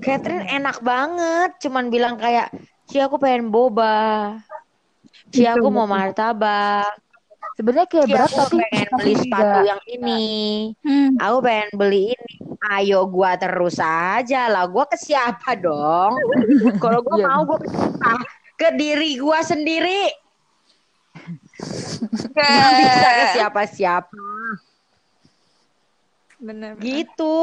Catherine 0.00 0.46
enak 0.48 0.80
banget, 0.80 1.50
cuman 1.60 1.92
bilang 1.92 2.16
kayak, 2.16 2.48
Ci 2.88 3.00
aku 3.00 3.16
pengen 3.20 3.48
boba. 3.52 4.36
Ci 5.32 5.44
aku 5.44 5.68
mau 5.68 5.88
martabak. 5.88 6.96
Sebenarnya 7.54 7.86
kayak 7.86 8.08
berat 8.10 8.30
tapi 8.34 8.58
pengen 8.66 8.90
beli 8.98 9.14
sepatu 9.14 9.58
yang 9.62 9.82
ini. 9.86 10.24
Hmm. 10.82 11.14
Aku 11.22 11.38
pengen 11.38 11.70
beli 11.78 12.10
ini. 12.10 12.33
Ayo 12.64 13.04
gua 13.04 13.36
terus 13.36 13.76
aja 13.76 14.48
lah. 14.48 14.64
Gua 14.64 14.88
ke 14.88 14.96
siapa 14.96 15.52
dong? 15.52 16.16
Kalau 16.80 17.04
gua 17.04 17.16
Iya. 17.20 17.26
mau 17.28 17.42
gua 17.44 17.58
ke 17.60 17.68
siapa? 17.68 18.10
Ke 18.56 18.68
diri 18.72 19.20
gua 19.20 19.44
sendiri. 19.44 20.08
Gak 22.34 22.70
bisa 22.80 23.10
ke 23.10 23.24
siapa-siapa. 23.36 24.24
Bener. 26.40 26.76
Gitu. 26.80 27.36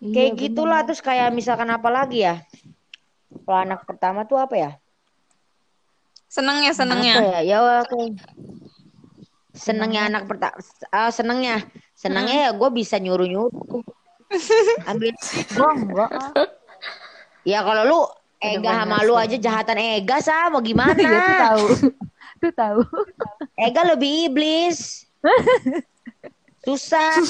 Iya, 0.00 0.12
Kayak 0.14 0.32
bener. 0.34 0.42
gitulah 0.42 0.80
terus 0.86 1.00
kayak 1.00 1.28
misalkan 1.30 1.68
apa 1.70 1.88
lagi 1.88 2.24
ya? 2.24 2.42
Kalau 3.46 3.58
anak 3.62 3.86
pertama 3.86 4.24
tuh 4.24 4.38
apa 4.40 4.54
ya? 4.56 4.70
Seneng 6.26 6.62
ya, 6.62 6.72
seneng 6.74 7.00
ya. 7.02 7.14
Apa 7.18 7.26
ya? 7.26 7.40
Ya 7.42 7.58
oke. 7.82 8.00
Senengnya 9.50 10.06
anak 10.06 10.24
pertama, 10.30 10.56
senengnya, 11.10 11.60
senengnya 11.92 12.48
ya 12.48 12.50
gue 12.54 12.70
bisa 12.70 12.96
nyuruh 12.96 13.26
nyuruh. 13.26 13.82
Ambil 14.90 15.12
Gua 15.54 15.70
enggak. 15.74 16.10
ah. 16.14 16.48
Ya 17.42 17.60
kalau 17.66 17.82
lu 17.86 18.00
Ega 18.40 18.72
sama 18.72 19.04
lu 19.04 19.14
aja 19.20 19.36
jahatan 19.36 19.76
Ega 19.76 20.16
sah 20.24 20.48
mau 20.48 20.64
gimana? 20.64 20.96
Iya 20.96 21.20
tuh 21.20 21.36
tahu. 21.36 21.64
tuh 22.40 22.52
tahu. 22.56 22.80
Ega 23.60 23.82
lebih 23.92 24.32
iblis. 24.32 25.04
Susah. 26.64 27.20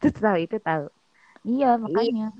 Itu 0.00 0.08
tahu, 0.16 0.36
itu 0.40 0.56
tahu. 0.58 0.88
Iya, 1.44 1.76
makanya. 1.76 2.32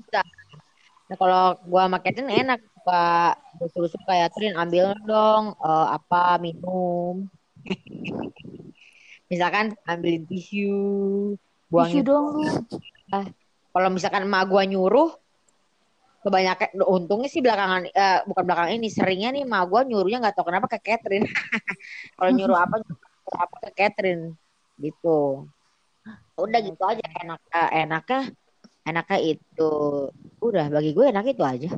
Nah, 1.07 1.17
kalau 1.19 1.59
gua 1.69 1.85
sama 1.85 1.97
Catherine 2.01 2.31
enak 2.41 2.59
suka 2.73 3.37
suruh 3.69 3.91
kayak 4.09 4.33
Trin 4.33 4.57
ambil 4.57 4.97
dong 5.05 5.53
eh, 5.61 5.87
apa 5.93 6.41
minum. 6.41 7.29
misalkan 9.31 9.73
ambilin 9.87 10.25
tisu, 10.29 11.33
Buangin. 11.73 12.05
dong 12.05 12.25
lu. 12.37 12.45
Kalau 13.73 13.89
misalkan 13.89 14.29
emak 14.29 14.45
gua 14.45 14.63
nyuruh 14.69 15.09
kebanyakan 16.21 16.69
untungnya 16.85 17.27
sih 17.27 17.41
belakangan 17.41 17.89
eh, 17.89 18.19
bukan 18.29 18.43
belakangan 18.45 18.71
ini 18.77 18.87
seringnya 18.93 19.33
nih 19.33 19.43
emak 19.43 19.65
gua 19.65 19.81
nyuruhnya 19.81 20.21
nggak 20.21 20.35
tahu 20.37 20.53
kenapa 20.53 20.69
ke 20.69 20.79
Catherine. 20.85 21.25
kalau 22.17 22.29
nyuruh 22.29 22.57
apa 22.61 22.75
nyuruh 22.79 23.39
apa 23.41 23.55
ke 23.65 23.69
Catherine 23.73 24.37
gitu. 24.77 25.49
Udah 26.37 26.59
gitu 26.61 26.83
aja 26.85 27.01
enak 27.01 27.41
eh, 27.49 27.69
enaknya 27.89 28.21
enaknya 28.83 29.19
itu 29.35 29.73
udah 30.43 30.65
bagi 30.67 30.91
gue 30.91 31.05
enak 31.07 31.25
itu 31.31 31.43
aja. 31.43 31.69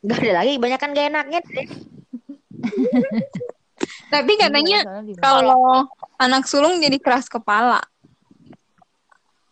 Gak 0.00 0.18
ada 0.24 0.32
lagi 0.44 0.56
kebanyakan 0.56 0.88
gak 0.96 1.06
enaknya. 1.12 1.40
Tapi 4.12 4.32
katanya 4.36 4.80
kalau 5.22 5.88
anak 6.20 6.44
sulung 6.44 6.80
jadi 6.80 7.00
keras 7.00 7.28
kepala. 7.28 7.80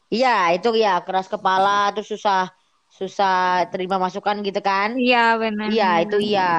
Iya 0.09 0.57
itu 0.57 0.69
ya 0.73 1.05
keras 1.05 1.29
kepala 1.29 1.93
terus 1.93 2.09
susah 2.09 2.49
susah 2.89 3.69
terima 3.69 4.01
masukan 4.01 4.41
gitu 4.41 4.61
kan. 4.65 4.97
Iya 4.97 5.37
benar. 5.37 5.69
Iya 5.69 5.91
itu 6.09 6.17
iya. 6.19 6.51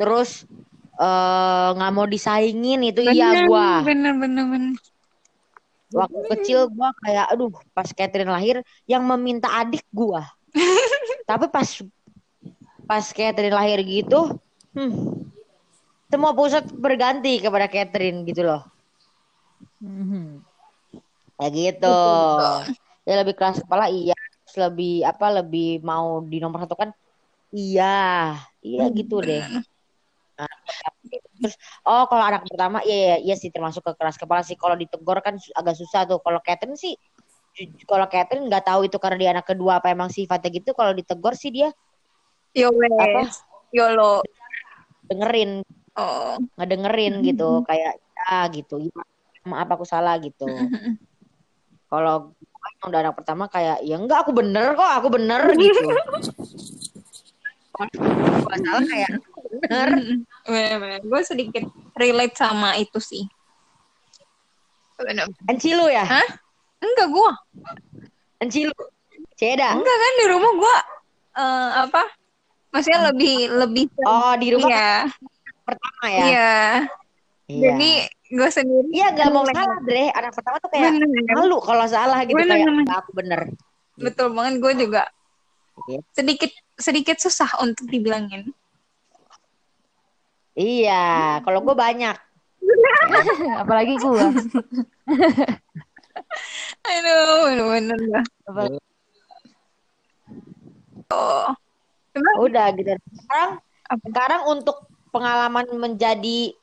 Terus 0.00 0.48
eh 0.94 1.68
nggak 1.76 1.92
mau 1.92 2.06
disaingin 2.08 2.80
itu 2.80 3.04
iya 3.04 3.44
gua. 3.44 3.84
Bener 3.84 4.16
bener 4.16 4.44
bener. 4.48 4.74
Waktu 5.92 6.18
kecil 6.32 6.72
gua 6.72 6.90
kayak 7.04 7.28
aduh 7.36 7.52
pas 7.76 7.86
Catherine 7.92 8.32
lahir 8.32 8.64
yang 8.88 9.04
meminta 9.04 9.52
adik 9.52 9.84
gua. 9.92 10.24
Tapi 11.28 11.46
pas 11.52 11.68
pas 12.84 13.04
Catherine 13.04 13.56
lahir 13.56 13.80
gitu, 13.80 14.36
hmm, 14.76 14.92
semua 16.12 16.36
pusat 16.36 16.68
berganti 16.68 17.40
kepada 17.40 17.64
Catherine 17.66 18.28
gitu 18.28 18.44
loh. 18.44 18.60
Mhm. 19.80 20.44
Kayak 21.40 21.52
gitu. 21.56 21.98
Ya 23.04 23.20
lebih 23.20 23.36
keras 23.36 23.60
kepala 23.60 23.92
iya. 23.92 24.16
Lebih 24.54 25.04
apa 25.04 25.26
lebih 25.40 25.80
mau 25.84 26.20
di 26.24 26.40
nomor 26.40 26.64
satu 26.64 26.76
kan 26.76 26.90
iya. 27.52 28.36
Iya 28.64 28.84
gitu 28.92 29.20
deh. 29.20 29.44
Nah, 30.34 30.50
terus 31.38 31.54
oh 31.86 32.04
kalau 32.10 32.24
anak 32.26 32.42
pertama 32.48 32.82
iya 32.82 32.96
iya, 32.96 33.16
iya 33.22 33.34
sih 33.38 33.54
termasuk 33.54 33.84
ke 33.86 33.92
keras 33.94 34.16
kepala 34.18 34.42
sih. 34.42 34.56
Kalau 34.58 34.74
ditegur 34.74 35.20
kan 35.20 35.36
agak 35.54 35.76
susah 35.78 36.08
tuh. 36.08 36.18
Kalau 36.24 36.40
Catherine 36.40 36.76
sih 36.80 36.96
kalau 37.86 38.10
Catherine 38.10 38.50
nggak 38.50 38.66
tahu 38.66 38.90
itu 38.90 38.98
karena 38.98 39.16
dia 39.20 39.30
anak 39.30 39.46
kedua 39.46 39.78
apa 39.78 39.92
emang 39.94 40.10
sifatnya 40.10 40.50
gitu. 40.50 40.74
Kalau 40.74 40.90
ditegur 40.96 41.36
sih 41.38 41.54
dia 41.54 41.70
Yo 42.54 42.70
Apa? 42.74 43.30
Yolo. 43.74 44.22
dengerin 45.10 45.60
Oh. 45.94 46.34
ngedengerin 46.58 47.22
gitu 47.22 47.62
kayak 47.70 48.02
ya 48.02 48.50
gitu 48.50 48.82
"Iya, 48.82 49.02
maaf 49.46 49.70
aku 49.70 49.86
salah 49.86 50.18
gitu 50.18 50.42
kalau 51.90 52.34
yang 52.64 52.86
udah 52.88 53.00
anak 53.04 53.14
pertama 53.16 53.44
kayak 53.46 53.78
ya 53.84 53.96
enggak 53.96 54.24
aku 54.24 54.32
bener 54.32 54.72
kok 54.72 54.90
aku 54.98 55.08
bener 55.12 55.42
gitu 55.56 55.80
kalau 57.74 57.90
gue 58.46 58.56
salah 58.62 58.84
kayak 58.86 59.10
aku 59.18 59.40
bener. 59.58 59.88
Gue 61.02 61.20
sedikit 61.26 61.64
relate 61.98 62.38
sama 62.38 62.78
itu 62.78 63.02
sih. 63.02 63.26
Enci 65.50 65.74
lu 65.74 65.90
ya 65.90 66.06
Hah? 66.06 66.22
Enggak 66.78 67.08
gua. 67.10 67.34
enci 68.38 68.68
lu 68.68 68.76
ceda 69.34 69.74
Enggak 69.74 69.96
kan 69.98 70.12
di 70.14 70.26
rumah 70.30 70.52
gua 70.54 70.76
eh, 71.34 71.70
apa? 71.82 72.02
Maksudnya 72.70 73.10
lebih 73.10 73.34
lebih 73.58 73.84
oh 74.06 74.34
di 74.38 74.48
rumah 74.54 74.70
Iya. 74.70 74.92
pertama 75.66 76.04
ya 76.06 76.24
Iya. 76.30 76.54
Iya. 77.44 77.76
Jadi 77.76 77.90
gue 78.34 78.48
sendiri 78.48 78.88
iya 78.90 79.12
nggak 79.12 79.28
mau 79.30 79.44
salah 79.44 79.78
Dre 79.84 80.08
anak 80.10 80.32
pertama 80.32 80.56
tuh 80.58 80.70
kayak 80.72 80.96
Bener. 80.96 81.28
malu 81.36 81.60
kalau 81.60 81.84
salah 81.84 82.24
gitu 82.24 82.40
Bener, 82.40 82.56
kayak 82.56 82.66
bener. 82.66 82.80
"Enggak, 82.82 82.98
aku 83.04 83.10
bener 83.12 83.40
Betul 83.94 84.28
banget 84.32 84.54
gue 84.58 84.72
juga 84.80 85.02
Iya. 85.86 86.00
sedikit 86.10 86.50
sedikit 86.74 87.16
susah 87.18 87.50
untuk 87.60 87.84
dibilangin. 87.86 88.48
iya 90.54 91.38
kalau 91.42 91.60
gue 91.60 91.74
banyak 91.74 92.16
Apalagi 93.60 94.00
gua. 94.00 94.24
Aduh, 96.88 97.20
bener-bener 97.44 97.98
dah. 98.08 98.24
Apalagi- 98.48 98.82
Oh. 101.12 101.52
udah 102.40 102.72
gitu 102.74 102.90
sekarang 103.20 103.50
Sekarang 104.00 104.42
untuk 104.48 104.88
pengalaman 105.10 105.68
menjadi 105.76 106.56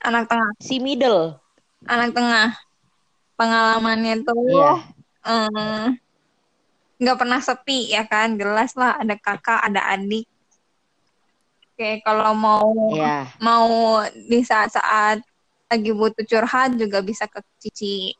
anak 0.00 0.30
tengah 0.30 0.50
si 0.58 0.78
middle. 0.78 1.38
anak 1.86 2.10
tengah 2.10 2.58
pengalamannya 3.34 4.26
tuh 4.26 4.34
Iya. 4.50 4.72
eh, 5.24 5.86
nggak 6.98 7.18
pernah 7.18 7.38
sepi 7.38 7.94
ya 7.94 8.02
kan 8.02 8.34
jelas 8.34 8.74
lah 8.74 8.98
ada 8.98 9.14
kakak 9.14 9.62
ada 9.62 9.78
adik 9.94 10.26
Oke 11.70 12.02
kalau 12.02 12.34
mau 12.34 12.66
Iya. 12.90 13.30
mau 13.38 14.02
di 14.10 14.42
saat-saat 14.42 15.22
lagi 15.70 15.90
butuh 15.94 16.26
curhat 16.26 16.74
juga 16.74 16.98
bisa 16.98 17.30
ke 17.30 17.38
Cici 17.62 18.10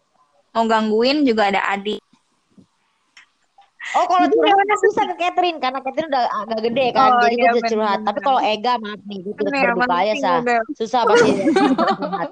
mau 0.54 0.62
gangguin 0.64 1.26
juga 1.26 1.50
ada 1.50 1.66
adik 1.74 1.98
Oh 3.88 4.04
kalau 4.04 4.24
Iya, 4.24 4.28
curhat 4.28 4.80
bisa 4.84 5.02
ke 5.06 5.14
Catherine 5.16 5.56
karena 5.56 5.80
Catherine 5.80 6.08
udah 6.08 6.24
agak 6.44 6.60
gede 6.60 6.86
kan, 6.92 7.08
Oh, 7.08 7.20
jadi 7.24 7.34
iya, 7.34 7.48
gue 7.48 7.52
bener, 7.56 7.70
curhat. 7.72 7.98
Tapi 8.04 8.18
kalau 8.20 8.40
Ega 8.42 8.72
maaf 8.76 9.00
nih, 9.04 9.18
gue 9.22 9.32
turut 9.32 9.52
berduka 9.52 9.96
sah. 10.20 10.38
udah. 10.42 10.60
Susah 10.76 11.00
pasti. 11.04 11.30
curhat. 11.96 12.30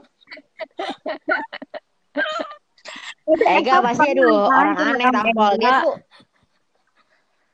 Ega 3.46 3.74
pasti 3.80 4.06
aduh 4.12 4.46
orang 4.46 4.74
aneh 4.76 5.06
tampol 5.08 5.50
dia 5.56 5.72
tuh. 5.80 5.96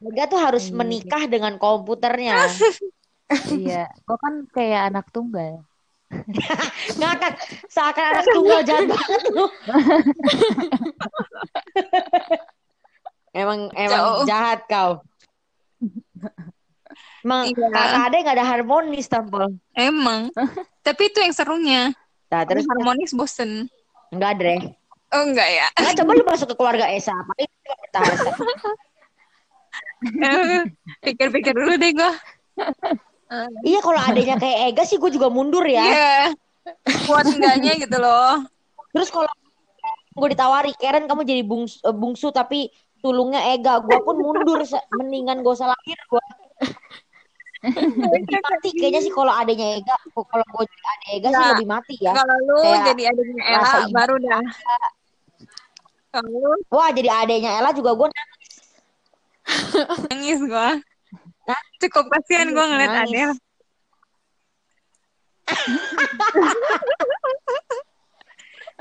Ega 0.02 0.25
tuh 0.26 0.40
harus 0.40 0.64
Iya. 0.66 0.75
menikah 0.75 1.23
dengan 1.26 1.52
komputernya. 1.56 2.37
Iya, 3.49 3.88
gue 3.88 4.16
kan 4.21 4.44
kayak 4.52 4.92
anak 4.92 5.09
tunggal. 5.09 5.64
Ngakak 7.00 7.32
seakan 7.64 8.04
anak 8.12 8.26
tunggal 8.28 8.61
jahat 8.61 8.85
banget 8.92 9.23
lu. 9.32 9.44
emang 13.32 13.68
emang 13.72 14.00
Jauh. 14.00 14.24
jahat 14.24 14.60
kau. 14.66 15.00
Emang 17.22 17.48
Iya. 17.48 17.66
kakak 17.70 18.02
adek 18.06 18.20
gak 18.22 18.36
ada 18.36 18.46
harmonis 18.46 19.06
tampol. 19.06 19.48
emang 19.72 20.28
tapi 20.86 21.08
itu 21.08 21.18
yang 21.18 21.32
serunya 21.32 21.82
Nah, 22.28 22.48
terus 22.48 22.64
harmonis 22.64 23.12
bosen 23.12 23.68
enggak 24.08 24.36
deh. 24.36 24.60
oh 25.10 25.22
enggak 25.22 25.48
ya 25.48 25.66
Enggak 25.74 25.94
coba 26.00 26.10
lu 26.12 26.24
masuk 26.24 26.46
ke 26.48 26.56
keluarga 26.56 26.86
Esa 26.88 27.12
apa 27.12 27.32
itu 27.38 27.52
bertahan. 27.62 28.16
pikir-pikir 31.04 31.52
dulu 31.52 31.72
deh 31.76 31.92
gue 31.92 32.12
Iya 33.64 33.80
kalau 33.80 33.96
adanya 33.96 34.36
kayak 34.36 34.58
Ega 34.70 34.84
sih 34.84 35.00
gue 35.00 35.08
juga 35.08 35.32
mundur 35.32 35.64
ya. 35.64 35.80
Iya. 35.80 36.12
Kuat 37.08 37.24
enggaknya 37.26 37.80
gitu 37.80 37.96
loh. 37.96 38.44
Terus 38.92 39.08
kalau 39.08 39.24
gue 40.12 40.28
ditawari 40.28 40.76
Karen 40.76 41.08
kamu 41.08 41.24
jadi 41.24 41.40
bungsu, 41.40 41.80
eh, 41.80 41.96
bungsu 41.96 42.28
tapi 42.28 42.68
tulungnya 43.02 43.42
Ega, 43.52 43.82
gue 43.82 43.99
pun 44.00 44.16
mundur. 44.16 44.62
Mendingan 44.97 45.42
gak 45.42 45.54
usah 45.59 45.75
lahir 45.75 45.99
gue. 45.99 46.25
lebih 47.62 48.42
mati 48.42 48.75
kayaknya 48.75 49.00
sih 49.06 49.12
kalau 49.14 49.30
adanya 49.30 49.78
Ega. 49.78 49.94
Kalau 50.14 50.47
gue 50.47 50.64
jadi 50.66 50.85
adek 50.87 51.09
Ega 51.14 51.28
sih 51.28 51.42
Nah, 51.42 51.50
lebih 51.54 51.68
mati 51.68 51.94
ya. 51.99 52.12
Kalau 52.14 52.37
lu 52.42 52.56
Kayak 52.62 52.80
jadi 52.94 53.02
adiknya 53.11 53.42
Ella 53.47 53.87
baru 53.90 54.14
dah. 54.18 54.42
Kalau 56.12 56.52
Wah 56.71 56.90
jadi 56.94 57.09
adanya 57.11 57.50
Ella 57.59 57.71
juga 57.75 57.90
gue 57.99 58.09
nangis 60.11 60.40
gua. 60.47 60.78
Nah, 61.42 61.61
Cukup 61.82 62.06
kasihan 62.09 62.54
gua 62.54 62.71
ngeliat 62.71 62.94
nangis. 62.94 63.11
Adel. 63.11 63.30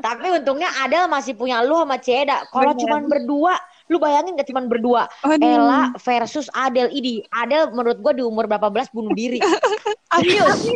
Tapi 0.02 0.34
untungnya 0.34 0.66
Adel 0.82 1.06
masih 1.06 1.38
punya 1.38 1.62
lu 1.62 1.78
sama 1.78 2.02
Ceda. 2.02 2.50
Kalau 2.50 2.74
cuman 2.74 3.06
berdua, 3.06 3.54
lu 3.92 4.00
bayangin 4.00 4.40
gak 4.40 4.48
cuman 4.48 4.72
berdua. 4.72 5.12
Aduh. 5.28 5.44
Ella 5.44 5.92
versus 6.00 6.48
Adel 6.56 6.88
ini. 6.96 7.28
Adel 7.28 7.76
menurut 7.76 8.00
gue 8.00 8.24
di 8.24 8.24
umur 8.24 8.48
berapa 8.48 8.72
belas 8.72 8.88
bunuh 8.88 9.12
diri. 9.12 9.44
Serius. 10.16 10.72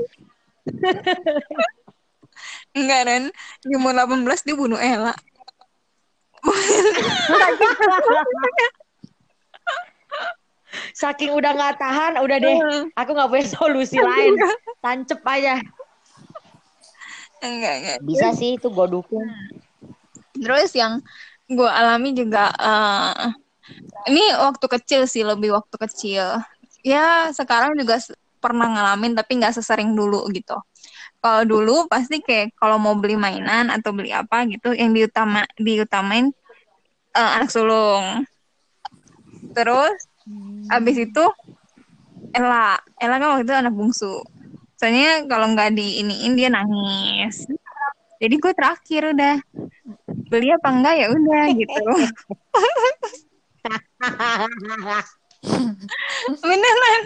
Enggak, 2.76 3.08
Ren. 3.08 3.32
Di 3.64 3.72
umur 3.80 3.96
18 3.96 4.44
dia 4.44 4.56
bunuh 4.60 4.76
Ella. 4.76 5.16
Saking 10.92 11.32
udah 11.32 11.56
nggak 11.56 11.80
tahan, 11.80 12.20
udah 12.20 12.36
deh. 12.36 12.60
Aku 13.00 13.16
nggak 13.16 13.32
punya 13.32 13.48
solusi 13.48 13.96
lain. 13.96 14.36
Tancep 14.84 15.24
aja. 15.24 15.64
Enggak, 17.40 17.74
enggak. 17.80 17.98
Bisa 18.04 18.36
sih 18.36 18.60
itu 18.60 18.68
gue 18.68 18.88
dukung. 18.92 19.24
Terus 20.36 20.76
yang 20.76 21.00
gue 21.46 21.70
alami 21.70 22.10
juga 22.18 22.50
eh, 22.58 23.30
ini 24.10 24.24
waktu 24.38 24.66
kecil 24.66 25.02
sih 25.10 25.26
lebih 25.26 25.54
waktu 25.54 25.76
kecil. 25.88 26.26
Ya 26.86 27.34
sekarang 27.34 27.74
juga 27.78 27.98
pernah 28.38 28.70
ngalamin 28.70 29.18
tapi 29.18 29.42
nggak 29.42 29.58
sesering 29.58 29.98
dulu 29.98 30.30
gitu. 30.30 30.58
Kalau 31.18 31.42
dulu 31.42 31.90
pasti 31.90 32.22
kayak 32.22 32.54
kalau 32.54 32.78
mau 32.78 32.94
beli 32.94 33.18
mainan 33.18 33.74
atau 33.74 33.90
beli 33.90 34.14
apa 34.14 34.46
gitu 34.46 34.78
yang 34.78 34.94
diutama 34.94 35.42
diutamain 35.58 36.30
eh, 37.18 37.32
anak 37.42 37.50
sulung. 37.50 38.26
Terus 39.58 39.98
abis 40.70 40.98
itu 41.10 41.26
Ella, 42.36 42.76
Ella 43.00 43.16
kan 43.18 43.28
waktu 43.38 43.46
itu 43.48 43.56
anak 43.56 43.74
bungsu. 43.74 44.22
Soalnya 44.76 45.24
kalau 45.26 45.56
nggak 45.56 45.74
diiniin 45.74 46.34
dia 46.36 46.50
nangis. 46.52 47.48
Jadi 48.16 48.36
gue 48.40 48.54
terakhir 48.56 49.12
udah 49.12 49.36
beli 50.32 50.48
apa 50.50 50.70
enggak 50.72 50.96
ya 50.98 51.08
udah 51.12 51.44
gitu 51.54 51.82
beneran 56.42 57.02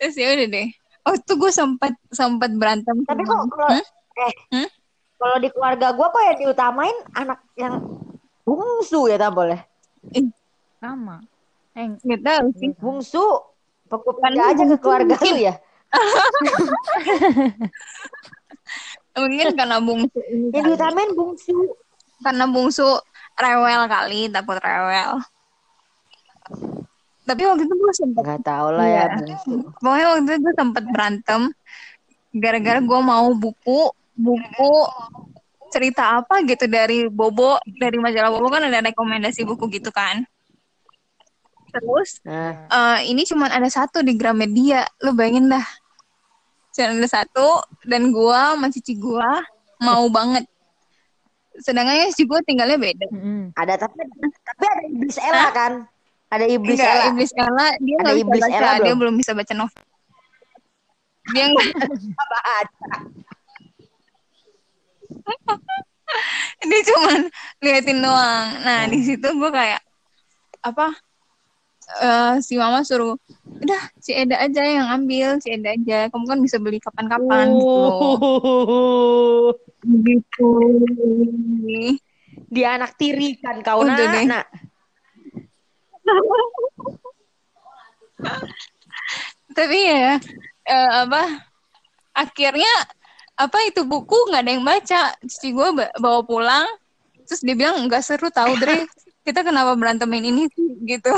terus 0.00 0.16
ya 0.16 0.32
udah 0.32 0.46
deh 0.48 0.68
oh 1.04 1.16
tuh 1.20 1.36
gue 1.36 1.52
sempat 1.52 1.92
sempat 2.08 2.50
berantem 2.56 3.04
Tapi 3.04 3.22
kok 3.24 3.36
kalau 3.48 3.68
Hmm? 3.70 3.84
eh 4.20 4.34
Hmm? 4.52 4.68
kalau 5.16 5.36
di 5.36 5.48
keluarga 5.52 5.92
gue 5.92 6.06
kok 6.08 6.22
yang 6.24 6.38
diutamain 6.40 6.96
anak 7.12 7.40
yang 7.54 7.74
bungsu 8.42 9.06
ya 9.06 9.20
tak 9.20 9.36
boleh. 9.36 9.60
Sama. 10.80 11.20
Eh, 11.76 11.92
nggak 11.92 12.20
tahu 12.24 12.46
sih 12.56 12.72
Bungsu 12.74 13.24
pokok 13.86 14.16
Kan 14.18 14.32
pindah 14.32 14.48
aja 14.48 14.56
ke 14.56 14.64
bungsu 14.64 14.76
keluarga 14.80 15.14
lu 15.20 15.38
ya. 15.38 15.54
mungkin 19.12 19.46
karena 19.52 19.76
bungsu 19.78 20.18
ini 20.24 20.46
Yang 20.50 20.64
diutamain 20.68 21.10
bungsu. 21.12 21.56
karena 22.20 22.44
bungsu 22.46 22.88
rewel 23.34 23.82
kali 23.86 24.28
takut 24.28 24.58
rewel. 24.58 25.12
Tapi 27.20 27.42
waktu 27.46 27.62
itu 27.62 27.74
gue 27.74 27.92
sempet 27.94 28.22
Gak 28.22 28.42
tau 28.42 28.68
lah 28.70 28.84
ya 28.84 29.04
Iya. 29.06 29.16
bungsu. 29.16 29.52
pokoknya 29.78 30.06
waktu 30.08 30.22
itu 30.24 30.34
gue 30.40 30.54
sempet 30.54 30.84
berantem. 30.88 31.40
Gara-gara 32.32 32.78
gue 32.78 33.00
mau 33.00 33.26
buku 33.32 33.80
buku 34.14 34.72
cerita 35.70 36.18
apa 36.18 36.42
gitu 36.42 36.66
dari 36.66 37.06
Bobo 37.06 37.56
dari 37.72 37.96
majalah 37.96 38.28
Bobo 38.28 38.50
kan 38.50 38.66
ada 38.66 38.82
rekomendasi 38.82 39.42
buku 39.44 39.70
gitu 39.70 39.90
kan. 39.90 40.26
Terus 41.70 42.18
Nah, 42.26 42.66
eh, 42.66 43.08
ini 43.08 43.22
cuma 43.22 43.46
ada 43.46 43.66
satu 43.66 44.02
di 44.02 44.14
Gramedia. 44.14 44.82
Lu 45.00 45.14
bayangin 45.14 45.46
dah 45.48 45.62
ada 46.72 47.08
satu 47.08 47.48
dan 47.84 48.14
gua 48.14 48.54
sama 48.54 48.70
cici 48.70 48.94
gua 48.94 49.42
mau 49.78 50.06
banget 50.08 50.46
sedangkan 51.58 52.08
cici 52.14 52.24
gua 52.24 52.38
tinggalnya 52.40 52.78
beda 52.78 53.06
mm-mm. 53.10 53.50
ada 53.58 53.74
tapi 53.76 54.06
tapi 54.46 54.64
ada 54.64 54.82
iblis 54.86 55.16
Ella 55.18 55.48
kan? 55.50 55.74
Ada 56.30 56.46
iblis 56.46 56.78
Enggak, 56.78 56.94
Ella. 56.94 57.06
iblis 57.10 57.32
Ella 57.34 57.66
dia 57.82 57.96
Ada 57.98 58.12
iblis 58.14 58.38
baca 58.38 58.54
Ella 58.54 58.72
dia 58.78 58.84
belum? 58.86 58.98
belum 59.02 59.14
bisa 59.18 59.32
baca 59.34 59.50
novel 59.50 59.82
dia 61.30 61.44
nggak 61.50 61.66
Baca. 62.14 62.50
dia 66.70 66.80
cuman 66.86 67.18
liatin 67.58 67.98
doang 67.98 68.46
nah 68.62 68.86
di 68.86 68.98
situ 69.02 69.26
gua 69.34 69.50
kayak 69.50 69.82
apa 70.62 70.94
eh, 71.98 72.34
si 72.38 72.54
mama 72.54 72.86
suruh 72.86 73.18
udah 73.60 73.82
si 73.98 74.14
Eda 74.14 74.38
aja 74.40 74.62
yang 74.62 74.86
ambil 75.02 75.42
si 75.42 75.50
Eda 75.50 75.74
aja 75.74 76.06
kamu 76.08 76.24
kan 76.30 76.38
bisa 76.40 76.56
beli 76.62 76.78
kapan-kapan 76.78 77.50
gitu 77.54 77.74
loh 77.76 77.96
Uh, 79.80 79.96
gitu 80.04 80.50
dia 82.52 82.76
anak 82.76 83.00
tiri 83.00 83.40
kan 83.40 83.64
kau 83.64 83.80
Udah 83.80 83.96
nak. 83.96 84.12
deh. 84.12 84.24
nak. 84.28 84.46
tapi 89.56 89.78
ya 89.88 90.20
eh, 90.68 90.90
apa 91.08 91.22
akhirnya 92.14 92.74
apa 93.40 93.58
itu 93.64 93.82
buku 93.88 94.28
nggak 94.28 94.42
ada 94.44 94.52
yang 94.52 94.64
baca 94.66 95.02
cici 95.24 95.56
gue 95.56 95.68
bawa 95.96 96.20
pulang 96.22 96.66
terus 97.24 97.40
dia 97.40 97.56
bilang 97.56 97.88
nggak 97.88 98.04
seru 98.04 98.28
tahu 98.28 98.52
Dre 98.60 98.84
kita 99.26 99.44
kenapa 99.44 99.76
berantemin 99.76 100.24
ini 100.32 100.42
sih 100.52 100.68
gitu 100.84 101.10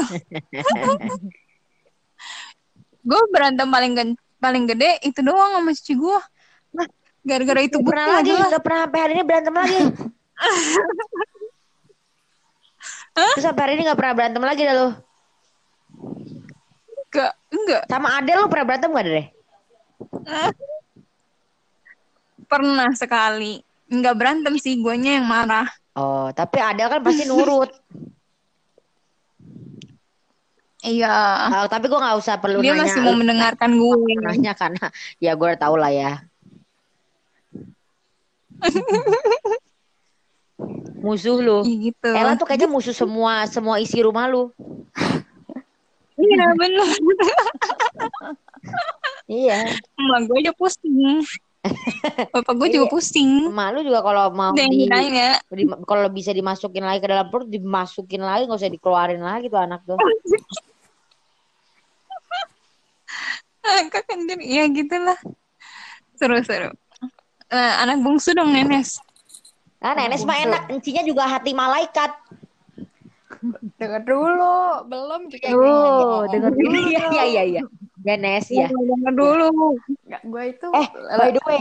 gue 3.08 3.20
berantem 3.34 3.66
paling 3.66 3.92
gen- 3.98 4.18
paling 4.38 4.64
gede 4.66 4.98
itu 5.06 5.22
doang 5.22 5.58
sama 5.58 5.70
cici 5.74 5.94
gue 5.98 6.18
nah 6.74 6.86
gara-gara 7.22 7.62
itu 7.62 7.78
pernah 7.82 8.18
lagi, 8.18 8.34
gak 8.34 8.62
pernah 8.66 8.80
sampai 8.86 8.98
hari 8.98 9.12
ini 9.14 9.22
berantem 9.22 9.54
lagi. 9.54 9.80
Terus 13.12 13.44
sampai 13.44 13.62
hari 13.62 13.72
ini 13.78 13.82
gak 13.86 13.98
pernah 13.98 14.14
berantem 14.18 14.42
lagi 14.42 14.62
dah 14.66 14.74
lu. 14.74 14.88
enggak 17.12 17.32
enggak 17.52 17.82
Sama 17.86 18.08
Adel 18.18 18.42
lu 18.42 18.50
pernah 18.50 18.66
berantem 18.66 18.90
gak 18.90 19.06
deh? 19.06 19.26
Pernah 22.50 22.90
sekali. 22.98 23.62
Nggak 23.92 24.16
berantem 24.16 24.54
sih, 24.58 24.80
guanya 24.80 25.20
yang 25.20 25.28
marah. 25.28 25.68
Oh, 25.92 26.32
tapi 26.32 26.56
ada 26.56 26.88
kan 26.88 27.00
pasti 27.04 27.28
nurut. 27.28 27.68
Iya. 30.82 31.14
Oh, 31.62 31.66
tapi 31.70 31.86
gue 31.86 32.00
nggak 32.00 32.18
usah 32.18 32.40
perlu 32.42 32.58
Dia 32.58 32.74
nanya. 32.74 32.82
masih 32.88 33.00
mau 33.04 33.14
mendengarkan 33.14 33.70
gue. 33.76 34.18
nanya 34.18 34.52
karena 34.56 34.90
ya 35.22 35.32
gue 35.36 35.50
tau 35.60 35.76
lah 35.78 35.92
ya. 35.92 36.12
musuh 41.02 41.38
lu. 41.42 41.58
Iya 41.66 41.76
gitu. 41.90 42.08
Ella 42.14 42.38
tuh 42.38 42.46
kayaknya 42.46 42.70
musuh 42.70 42.94
semua 42.94 43.46
semua 43.50 43.76
isi 43.82 43.98
rumah 44.02 44.30
lu. 44.30 44.50
Iya 46.16 46.46
bener. 46.54 46.86
Iya. 49.26 49.58
Emak 49.98 50.20
gue 50.30 50.36
aja 50.40 50.52
pusing. 50.54 51.22
Bapak 52.34 52.58
gue 52.58 52.68
juga 52.74 52.86
Iya. 52.90 52.92
pusing. 52.92 53.30
Emak 53.46 53.68
lu 53.78 53.80
juga 53.86 54.02
kalau 54.02 54.34
mau 54.34 54.50
Udah 54.50 54.66
di, 54.66 54.90
ya. 54.90 55.38
di- 55.46 55.70
kalau 55.86 56.10
bisa 56.10 56.34
dimasukin 56.34 56.82
lagi 56.82 56.98
ke 56.98 57.08
dalam 57.10 57.30
perut 57.30 57.46
dimasukin 57.46 58.18
lagi 58.18 58.50
nggak 58.50 58.58
usah 58.58 58.72
dikeluarin 58.72 59.22
lagi 59.22 59.46
tuh 59.46 59.62
anak 59.62 59.80
tuh. 59.86 59.94
Kakak. 63.62 64.18
Ya 64.42 64.66
gitulah. 64.66 65.14
Seru-seru. 66.18 66.74
Eh, 67.52 67.72
anak 67.78 68.02
bungsu 68.02 68.34
dong 68.34 68.50
Nenes. 68.50 68.98
Nah, 69.82 69.98
nenek 69.98 70.22
mah 70.22 70.38
enak, 70.38 70.62
encinya 70.70 71.02
juga 71.02 71.26
hati 71.26 71.54
malaikat. 71.54 72.10
Dengar 73.78 74.02
dulu, 74.06 74.86
belum 74.86 75.26
juga 75.26 75.48
ngomong. 75.58 76.30
denger 76.30 76.52
dulu. 76.54 76.78
Iya 77.14 77.22
iya 77.26 77.42
iya 77.42 77.62
iya. 78.02 78.66
Ya. 78.66 78.66
Dengar 78.68 79.14
dulu. 79.14 79.78
Gue 80.26 80.44
itu 80.50 80.66
Eh, 80.74 80.86
by 81.18 81.30
the 81.30 81.42
way, 81.46 81.58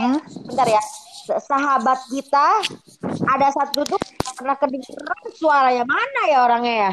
bentar 0.50 0.68
ya. 0.68 0.82
Sahabat 1.38 2.02
kita 2.10 2.46
ada 3.30 3.46
satu 3.54 3.86
tuh 3.86 4.00
pernah 4.34 4.58
kedengeran 4.58 5.22
suaranya 5.38 5.86
mana 5.86 6.20
ya 6.26 6.38
orangnya 6.42 6.74
ya? 6.74 6.92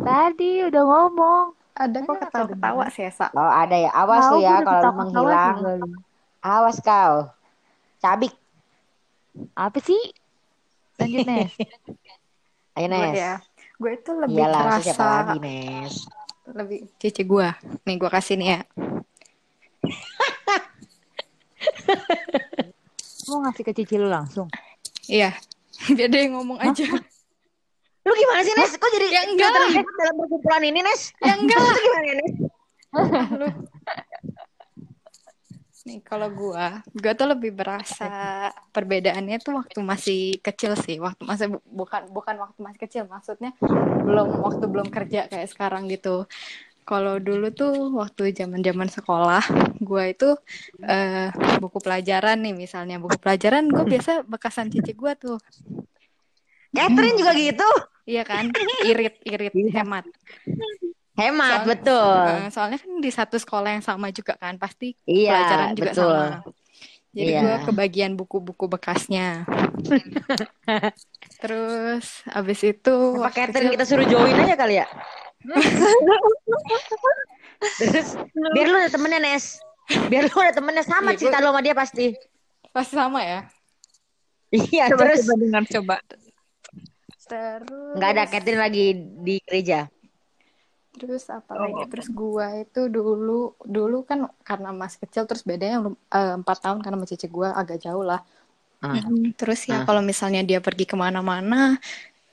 Tadi 0.00 0.64
udah 0.66 0.82
ngomong. 0.82 1.46
ada 1.80 1.96
kok 2.04 2.12
ketawa-ketawa 2.28 2.84
sih 2.92 3.08
Esa. 3.08 3.32
Oh 3.32 3.48
ada 3.48 3.72
ya. 3.72 3.88
Awas 3.92 4.28
lu 4.32 4.44
ya 4.44 4.60
kalau 4.60 4.92
menghilang. 5.00 5.56
Awas 6.40 6.76
kau. 6.80 7.32
Cabik. 8.00 8.32
Apa 9.56 9.78
sih? 9.80 10.00
Lanjut, 11.00 11.24
Nes. 11.24 11.52
Ayo 12.76 12.86
Gue 12.88 13.00
Nes. 13.00 13.16
ya. 13.16 13.34
Gue 13.80 13.92
itu 13.96 14.10
lebih 14.12 14.36
Iyalah, 14.44 14.60
siapa 14.60 14.92
kerasa 14.92 15.04
lagi 15.08 15.38
Nes? 15.40 15.94
Lebih 16.52 16.90
cici 16.98 17.22
gue. 17.22 17.48
Nih 17.86 17.96
gue 17.96 18.10
kasih 18.10 18.34
nih 18.36 18.48
ya. 18.54 18.60
Mau 23.28 23.38
ngasih 23.46 23.62
ke 23.62 23.72
cici 23.76 23.94
lu 23.96 24.10
langsung? 24.10 24.50
Iya. 25.06 25.34
Biar 25.96 26.08
dia 26.10 26.20
yang 26.26 26.36
ngomong 26.40 26.58
aja. 26.60 26.86
Lu 28.00 28.12
gimana 28.16 28.40
sih 28.42 28.54
Nes? 28.56 28.74
Kok 28.74 28.90
jadi 28.90 29.06
Ya 29.12 29.22
enggak. 29.28 29.50
dekat 29.54 29.94
dalam 29.96 30.14
perkumpulan 30.18 30.62
ini 30.64 30.80
Nes? 30.82 31.12
Ya 31.20 31.34
enggak. 31.36 31.60
Itu 31.60 31.80
gimana 31.80 32.06
Nes? 32.16 32.34
Lu. 33.38 33.48
Nih 35.90 36.06
kalau 36.06 36.30
gue, 36.30 36.66
gue 36.94 37.12
tuh 37.18 37.26
lebih 37.26 37.50
berasa 37.50 38.06
perbedaannya 38.70 39.42
tuh 39.42 39.58
waktu 39.58 39.78
masih 39.82 40.38
kecil 40.38 40.78
sih. 40.78 41.02
Waktu 41.02 41.26
masih 41.26 41.46
bu- 41.50 41.66
bukan 41.66 42.06
bukan 42.14 42.38
waktu 42.38 42.58
masih 42.62 42.78
kecil, 42.86 43.02
maksudnya 43.10 43.50
belum 44.06 44.38
waktu 44.38 44.64
belum 44.70 44.86
kerja 44.94 45.26
kayak 45.26 45.50
sekarang 45.50 45.90
gitu. 45.90 46.30
Kalau 46.86 47.18
dulu 47.18 47.50
tuh 47.50 47.90
waktu 47.98 48.30
zaman-zaman 48.30 48.86
sekolah, 48.86 49.42
gue 49.82 50.04
itu 50.14 50.30
eh, 50.86 51.34
buku 51.58 51.82
pelajaran 51.82 52.38
nih 52.38 52.54
misalnya 52.54 53.02
buku 53.02 53.18
pelajaran 53.18 53.66
gue 53.66 53.82
biasa 53.82 54.22
bekasan 54.30 54.70
cici 54.70 54.94
gue 54.94 55.12
tuh, 55.18 55.38
Catherine 56.70 57.18
juga 57.18 57.32
gitu. 57.34 57.70
iya 58.06 58.22
kan? 58.22 58.46
Irit 58.86 59.18
irit 59.26 59.54
hemat. 59.74 60.06
Hemat 61.20 61.52
Soal- 61.54 61.68
betul. 61.68 62.24
Eh, 62.40 62.48
soalnya 62.48 62.78
kan 62.80 62.90
di 62.96 63.10
satu 63.10 63.36
sekolah 63.36 63.70
yang 63.70 63.84
sama 63.84 64.08
juga 64.08 64.32
kan, 64.34 64.56
pasti 64.56 64.96
Iya, 65.04 65.36
pelajaran 65.36 65.68
juga 65.70 65.84
betul. 65.86 66.08
sama. 66.24 66.38
Jadi 67.10 67.26
Iya. 67.28 67.40
gue 67.42 67.56
kebagian 67.66 68.12
buku-buku 68.14 68.64
bekasnya. 68.66 69.42
Terus 71.42 72.06
abis 72.26 72.60
itu 72.62 72.94
Apa 73.12 73.26
waktu 73.26 73.36
Catherine 73.36 73.66
kecil- 73.66 73.74
kita 73.76 73.84
suruh 73.84 74.06
join 74.06 74.32
aja 74.32 74.54
kali 74.54 74.74
ya? 74.78 74.86
Terus 77.76 78.08
biar 78.54 78.66
lu 78.66 78.76
ada 78.78 78.90
temennya 78.90 79.20
Nes. 79.20 79.60
Biar 80.06 80.24
lu 80.24 80.38
ada 80.38 80.54
temennya 80.54 80.84
sama 80.86 81.10
Iya, 81.10 81.18
cerita 81.18 81.36
lu 81.38 81.50
sama 81.50 81.60
dia 81.60 81.74
pasti. 81.74 82.06
pasti 82.70 82.94
sama 82.94 83.20
ya. 83.20 83.40
Iya 84.50 84.90
Coba 84.90 85.02
terus 85.04 85.22
coba 85.24 85.34
dengar 85.36 85.64
coba. 85.68 85.96
Terus 87.20 87.94
nggak 87.94 88.10
ada 88.10 88.22
Catherine 88.26 88.58
lagi 88.60 88.86
di 88.96 89.34
gereja. 89.42 89.86
Terus 91.00 91.24
apa 91.26 91.56
lagi? 91.56 91.82
Terus 91.88 92.08
gua 92.12 92.52
itu 92.54 92.86
dulu 92.86 93.56
dulu 93.64 94.04
kan 94.04 94.28
karena 94.44 94.68
masih 94.70 95.00
kecil 95.02 95.24
terus 95.24 95.40
bedanya 95.40 95.80
eh, 96.12 96.34
empat 96.36 96.60
tahun 96.60 96.84
karena 96.84 97.00
sama 97.00 97.08
cici 97.08 97.26
gua 97.26 97.56
agak 97.56 97.80
jauh 97.80 98.04
lah. 98.04 98.20
Ah. 98.80 99.00
Terus 99.36 99.64
ya 99.64 99.80
Ah. 99.80 99.84
kalau 99.84 100.00
misalnya 100.00 100.40
dia 100.40 100.60
pergi 100.60 100.84
ke 100.84 100.96
mana-mana, 100.96 101.80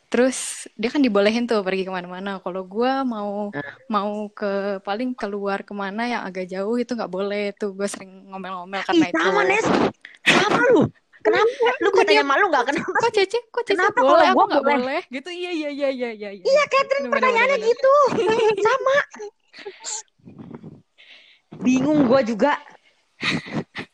terus 0.07 0.67
dia 0.75 0.87
kan 0.87 0.99
dibolehin 0.99 1.43
tuh 1.43 1.59
pergi 1.63 1.83
ke 1.83 1.91
mana-mana. 1.91 2.39
Kalau 2.43 2.63
gua 2.63 3.03
mau 3.03 3.51
Ah. 3.51 3.63
mau 3.87 4.27
ke 4.31 4.79
paling 4.83 5.15
keluar 5.15 5.63
ke 5.63 5.71
mana 5.71 6.03
yang 6.03 6.21
agak 6.23 6.47
jauh 6.47 6.75
itu 6.75 6.91
nggak 6.91 7.11
boleh 7.11 7.51
tuh. 7.55 7.71
Gue 7.71 7.87
sering 7.87 8.31
ngomel-ngomel 8.31 8.79
Ih, 8.79 8.85
karena 8.85 9.05
itu. 9.07 9.19
sama 9.19 9.41
Nes. 9.43 9.65
Sama 10.27 10.61
lu. 10.71 10.81
Kenapa? 11.27 11.67
Lu 11.83 11.89
katanya 11.91 12.23
malu 12.23 12.45
nggak 12.47 12.65
kenapa? 12.71 12.97
Kok 13.03 13.11
Cece, 13.11 13.39
kok 13.51 13.63
Cece 13.67 13.75
Kenapa 13.75 13.99
boleh, 13.99 14.07
kalau 14.07 14.23
aku 14.23 14.35
gua 14.35 14.45
nggak 14.47 14.63
boleh? 14.63 14.79
boleh? 14.79 15.01
Gitu, 15.11 15.29
iya, 15.35 15.51
iya, 15.51 15.69
iya, 15.69 15.89
iya, 15.91 16.09
iya. 16.15 16.29
Iya 16.39 16.63
Catherine 16.71 17.11
Bener, 17.11 17.11
bener, 17.11 17.13
pertanyaannya 17.19 17.57
gitu. 17.67 17.93
Sama. 18.65 18.97
Bingung 21.59 21.99
gua 22.07 22.21
juga. 22.23 22.53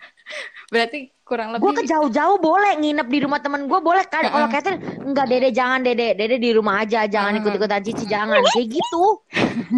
Berarti 0.74 1.14
kurang 1.24 1.54
Gue 1.62 1.72
ke 1.72 1.86
lebih 1.86 1.90
jauh-jauh 1.90 2.38
boleh 2.42 2.74
nginep 2.82 3.08
di 3.08 3.20
rumah 3.24 3.40
temen 3.40 3.70
gue 3.70 3.80
boleh 3.80 4.04
kan 4.10 4.26
kalau. 4.26 4.50
Catherine 4.50 4.82
enggak 5.06 5.26
dede 5.30 5.50
jangan 5.54 5.80
dede 5.86 6.18
dede 6.18 6.36
di 6.42 6.50
rumah 6.52 6.82
aja 6.84 7.06
jangan 7.08 7.38
Heeh. 7.38 7.46
ikut-ikutan 7.46 7.82
cici 7.86 8.06
jangan 8.10 8.42
kayak 8.42 8.68
gitu 8.74 9.04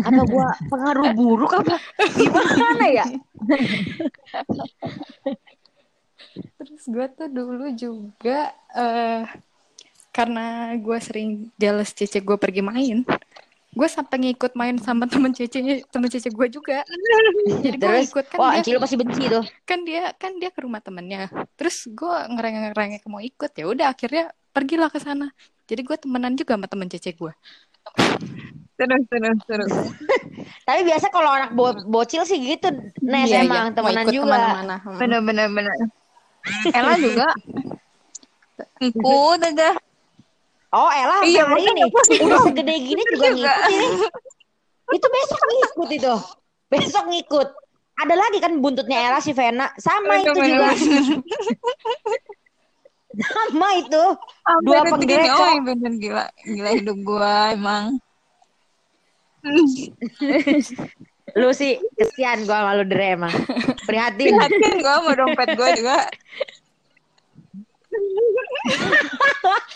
apa 0.08 0.22
gue 0.26 0.48
pengaruh 0.72 1.08
buruk 1.14 1.52
apa 1.54 1.76
gimana 2.16 2.86
ya 2.90 3.06
Terus 6.36 6.84
gue 6.88 7.06
tuh 7.16 7.28
dulu 7.32 7.66
juga 7.76 8.52
eh 8.76 9.24
karena 10.16 10.72
gue 10.80 10.98
sering 11.04 11.52
jealous 11.60 11.92
Cece 11.92 12.24
gue 12.24 12.38
pergi 12.40 12.64
main, 12.64 13.04
gue 13.76 13.88
sampai 13.92 14.16
ngikut 14.24 14.56
main 14.56 14.80
sama 14.80 15.04
temen 15.12 15.36
Cece 15.36 15.84
temen 15.92 16.08
Cece 16.08 16.32
gue 16.32 16.48
juga. 16.48 16.88
Jadi 17.60 17.76
gue 17.76 17.98
ikut 18.08 18.26
kan 18.32 18.40
wah 18.40 18.56
dia 18.56 18.64
Anci 18.64 18.70
lu 18.72 18.80
pasti 18.80 18.96
benci 18.96 19.24
tuh 19.28 19.44
kan 19.68 19.84
dia 19.84 20.16
kan 20.16 20.40
dia 20.40 20.50
ke 20.56 20.64
rumah 20.64 20.80
temennya. 20.80 21.28
Terus 21.60 21.92
gue 21.92 22.16
ngerengek-ngerengek 22.32 23.04
mau 23.12 23.20
ikut 23.20 23.52
ya 23.52 23.66
udah 23.68 23.92
akhirnya 23.92 24.32
pergilah 24.56 24.88
ke 24.88 25.04
sana. 25.04 25.28
Jadi 25.68 25.82
gue 25.84 25.98
temenan 26.00 26.40
juga 26.40 26.56
sama 26.56 26.68
temen 26.72 26.88
Cece 26.88 27.12
gue. 27.12 27.34
Terus 28.76 29.04
terus 29.12 29.40
terus. 29.48 29.74
tapi 30.68 30.82
biasa 30.88 31.08
kalau 31.12 31.32
anak 31.32 31.52
bo- 31.56 31.84
bocil 31.88 32.24
sih 32.28 32.40
gitu 32.40 32.72
Nes 33.04 33.32
Iya, 33.32 33.44
emang 33.44 33.72
iya, 33.72 33.76
temenan 33.76 34.06
juga 34.08 34.24
ke 34.24 34.32
mana-mana. 34.32 34.76
Hmm. 34.80 35.00
Bener 35.00 35.20
bener 35.24 35.48
bener. 35.52 35.76
Ella 36.72 36.94
juga. 36.98 37.30
Ikut 38.80 39.40
aja. 39.42 39.70
oh 40.72 40.90
Ella 40.92 41.24
Iya, 41.24 41.44
hari 41.48 41.64
ini. 41.66 41.84
udah 42.22 42.40
segede 42.44 42.74
gini 42.78 43.02
juga 43.12 43.28
Juga. 43.32 43.54
ngikut 43.56 43.72
ini. 43.72 43.88
Itu 44.94 45.08
besok 45.10 45.40
ngikut 45.42 45.90
itu. 45.92 46.16
Besok 46.70 47.06
ngikut. 47.10 47.48
Ada 47.96 48.16
lagi 48.20 48.38
kan 48.44 48.60
buntutnya 48.60 49.00
Ella 49.08 49.20
si 49.24 49.32
Vena 49.32 49.72
sama 49.80 50.20
itu 50.20 50.36
Bener, 50.36 50.52
juga. 50.52 50.68
Sama 53.16 53.68
itu. 53.80 54.04
Dua 54.68 54.82
penggrecok. 54.84 55.40
Oh, 55.40 55.56
bener 55.64 55.94
gila. 55.96 56.26
Gila 56.44 56.70
hidup 56.76 56.98
gua 57.02 57.56
emang. 57.56 57.96
lu 61.36 61.52
sih 61.52 61.76
kesian 62.00 62.48
gua 62.48 62.64
sama 62.64 62.72
lu 62.80 62.88
Dre 62.88 63.20
emang 63.20 63.34
prihatin 63.84 64.34
Prihatin 64.40 64.74
gua 64.80 64.94
sama 65.04 65.12
dompet 65.20 65.50
gua 65.60 65.70
juga. 65.76 65.98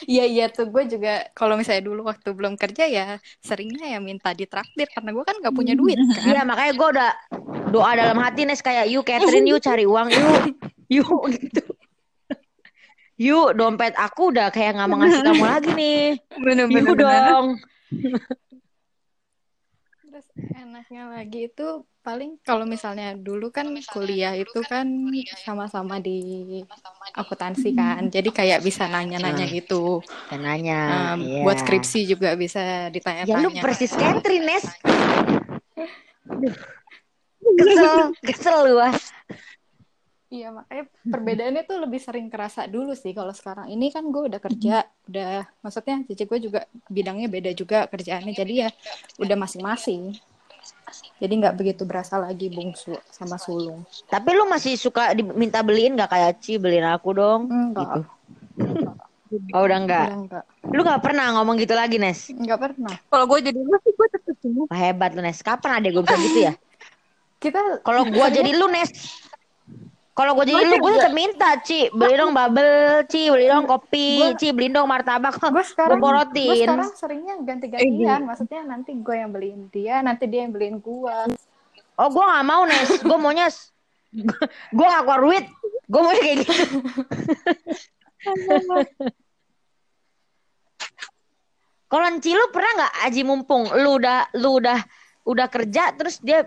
Iya 0.10 0.26
iya 0.26 0.46
tuh 0.50 0.68
gue 0.68 0.84
juga 0.90 1.30
kalau 1.38 1.56
misalnya 1.56 1.86
dulu 1.86 2.10
waktu 2.10 2.34
belum 2.34 2.58
kerja 2.58 2.90
ya 2.90 3.06
seringnya 3.40 3.96
ya 3.96 4.00
minta 4.02 4.34
ditraktir 4.34 4.90
karena 4.92 5.14
gue 5.14 5.24
kan 5.24 5.36
nggak 5.40 5.56
punya 5.56 5.78
duit 5.78 5.96
kan. 5.96 6.26
Iya 6.26 6.42
makanya 6.44 6.74
gue 6.74 6.88
udah 6.98 7.12
doa 7.70 7.92
dalam 7.96 8.18
hati 8.18 8.44
Nes 8.50 8.60
kayak 8.60 8.90
yuk 8.90 9.06
Catherine 9.06 9.46
yuk 9.48 9.62
cari 9.62 9.86
uang 9.86 10.10
yuk 10.10 10.44
yuk 10.90 11.22
gitu 11.38 11.64
yuk 13.20 13.54
dompet 13.54 13.94
aku 13.96 14.34
udah 14.34 14.50
kayak 14.50 14.80
nggak 14.80 14.88
mau 14.90 14.98
ngasih 15.00 15.22
kamu 15.22 15.46
lagi 15.46 15.72
nih 15.78 16.02
Bener 16.40 16.66
bener 16.66 16.82
yuk 16.90 16.98
bener. 16.98 17.24
dong 17.30 17.48
Terus 20.20 20.36
enaknya 20.52 21.16
lagi 21.16 21.48
itu 21.48 21.68
paling 22.04 22.44
kalau 22.44 22.68
misalnya 22.68 23.16
dulu 23.16 23.56
kan 23.56 23.72
kuliah 23.88 24.36
itu 24.36 24.60
kan 24.68 24.84
sama-sama 25.40 26.04
di 26.04 26.60
akuntansi 27.16 27.72
kan. 27.72 28.04
Jadi 28.20 28.28
kayak 28.28 28.60
bisa 28.60 28.92
nanya-nanya 28.92 29.48
Nah. 29.48 29.56
gitu. 29.56 30.04
Dan 30.28 30.44
nanya. 30.44 30.82
Nah, 30.92 31.16
iya. 31.24 31.40
buat 31.48 31.64
skripsi 31.64 32.04
juga 32.04 32.36
bisa 32.36 32.60
Ya 32.60 32.92
lu 32.92 33.00
ditanya-tanya. 33.00 33.64
persis 33.64 33.96
Catherine, 33.96 34.44
Nes. 34.44 34.68
Kesel, 37.40 38.12
kesel 38.20 38.58
lu 38.68 38.76
ah. 38.76 38.92
Iya, 40.30 40.54
makanya 40.54 40.86
perbedaannya 41.14 41.64
tuh 41.66 41.78
lebih 41.82 42.00
sering 42.00 42.30
kerasa 42.30 42.70
dulu 42.70 42.94
sih. 42.94 43.12
Kalau 43.18 43.34
sekarang 43.34 43.68
ini 43.74 43.90
kan 43.90 44.06
gue 44.08 44.30
udah 44.30 44.40
kerja, 44.40 44.86
udah 45.10 45.50
maksudnya 45.66 46.06
cici 46.06 46.24
gue 46.30 46.40
juga 46.40 46.62
bidangnya 46.88 47.28
beda 47.28 47.52
juga 47.58 47.90
kerjaannya. 47.90 48.34
Jadi 48.38 48.54
ya 48.66 48.70
udah 49.18 49.36
masing-masing. 49.36 50.14
Jadi 51.20 51.34
nggak 51.36 51.56
begitu 51.58 51.84
berasa 51.84 52.22
lagi 52.22 52.48
bungsu 52.48 52.96
sama 53.10 53.42
sulung. 53.42 53.84
Tapi 54.08 54.30
lu 54.38 54.46
masih 54.48 54.78
suka 54.80 55.12
diminta 55.18 55.60
beliin 55.66 55.98
gak 56.00 56.14
kayak 56.14 56.40
Ci 56.40 56.56
beliin 56.62 56.88
aku 56.88 57.14
dong? 57.14 57.50
Enggak. 57.50 58.06
Gitu. 58.58 58.90
Oh 59.54 59.62
udah 59.66 59.78
enggak. 59.78 60.08
Udah 60.10 60.20
enggak. 60.26 60.44
Lu 60.74 60.82
gak 60.82 61.02
pernah 61.06 61.26
ngomong 61.38 61.60
gitu 61.62 61.78
lagi 61.78 62.02
Nes? 62.02 62.34
Enggak 62.34 62.72
pernah. 62.72 62.96
Kalau 63.12 63.26
gue 63.30 63.40
jadi 63.52 63.60
lu 63.60 63.78
sih 63.84 63.94
gue 63.94 64.08
tetep. 64.10 64.36
Wah, 64.72 64.80
hebat 64.80 65.12
lu 65.14 65.22
Nes. 65.22 65.40
Kapan 65.44 65.84
ada 65.84 65.88
gue 65.92 66.02
bisa 66.02 66.18
gitu 66.18 66.40
ya? 66.50 66.54
Kita 67.40 67.80
Kalau 67.88 68.04
gua 68.12 68.28
jadi 68.28 68.52
lu 68.52 68.68
Nes. 68.68 68.92
Kalau 70.20 70.36
gua 70.36 70.44
jadi 70.44 70.68
lu 70.68 70.84
gue 70.84 70.92
tetap 71.00 71.16
minta 71.16 71.56
Ci 71.64 71.88
beli 71.96 72.20
dong 72.20 72.36
bubble, 72.36 73.08
Ci 73.08 73.32
beli 73.32 73.48
dong 73.48 73.64
kopi, 73.64 74.20
Gua- 74.20 74.36
Ci 74.36 74.52
beliin 74.52 74.76
dong 74.76 74.92
martabak. 74.92 75.40
gue 75.40 75.64
sekarang 75.64 75.96
Gua 75.96 76.04
porotin. 76.04 76.52
gue 76.52 76.60
sekarang 76.60 76.92
seringnya 76.92 77.40
ganti-gantian. 77.40 78.28
Maksudnya 78.28 78.68
nanti 78.68 79.00
gue 79.00 79.16
yang 79.16 79.32
beliin 79.32 79.72
dia, 79.72 80.04
nanti 80.04 80.28
dia 80.28 80.44
yang 80.44 80.52
beliin 80.52 80.84
gue. 80.84 81.18
Oh 81.96 82.08
gua 82.12 82.36
gak 82.36 82.44
mau 82.44 82.68
Nes. 82.68 83.00
Gua 83.00 83.16
maunya 83.16 83.48
gua 84.76 84.88
gak 84.92 85.04
keluar 85.08 85.22
duit. 85.24 85.46
Gua 85.88 86.02
mau 86.04 86.12
kayak 86.12 86.36
gitu. 86.44 86.52
Kalau 91.90 92.06
Ci 92.22 92.32
lu 92.36 92.46
pernah 92.54 92.72
nggak 92.76 92.94
Aji 93.08 93.22
mumpung 93.26 93.64
lu 93.74 93.98
udah 93.98 94.30
lu 94.38 94.62
udah 94.62 94.78
udah 95.26 95.48
kerja 95.50 95.90
terus 95.98 96.22
dia 96.22 96.46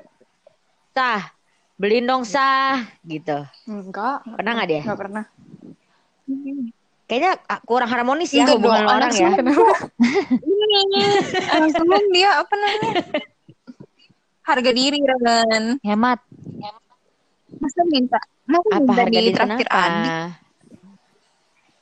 sah 0.94 1.24
beliin 1.80 2.06
dong 2.06 2.22
sah 2.22 2.84
gitu. 3.04 3.44
Enggak. 3.68 4.24
Pernah 4.24 4.52
nggak 4.56 4.68
dia? 4.68 4.80
Enggak 4.84 5.00
pernah. 5.00 5.24
Kayaknya 7.10 7.32
ah, 7.44 7.60
kurang 7.66 7.90
harmonis 7.92 8.32
ya 8.32 8.48
Enggak 8.48 8.56
hubungan 8.56 8.82
dong, 8.84 8.94
orang 8.96 9.12
ya. 9.12 9.30
Ini 10.40 11.02
anak 11.56 11.70
sulung 11.76 12.06
dia 12.14 12.30
apa 12.40 12.54
namanya? 12.56 12.94
Harga 14.42 14.70
diri 14.72 14.98
Ren. 15.02 15.64
Hemat. 15.84 16.18
Masa 17.60 17.80
minta? 17.86 18.18
Masa 18.48 18.68
Apa 18.72 18.80
minta 18.80 19.00
harga 19.04 19.20
di 19.20 19.30
traktir 19.30 19.68
adik? 19.68 20.10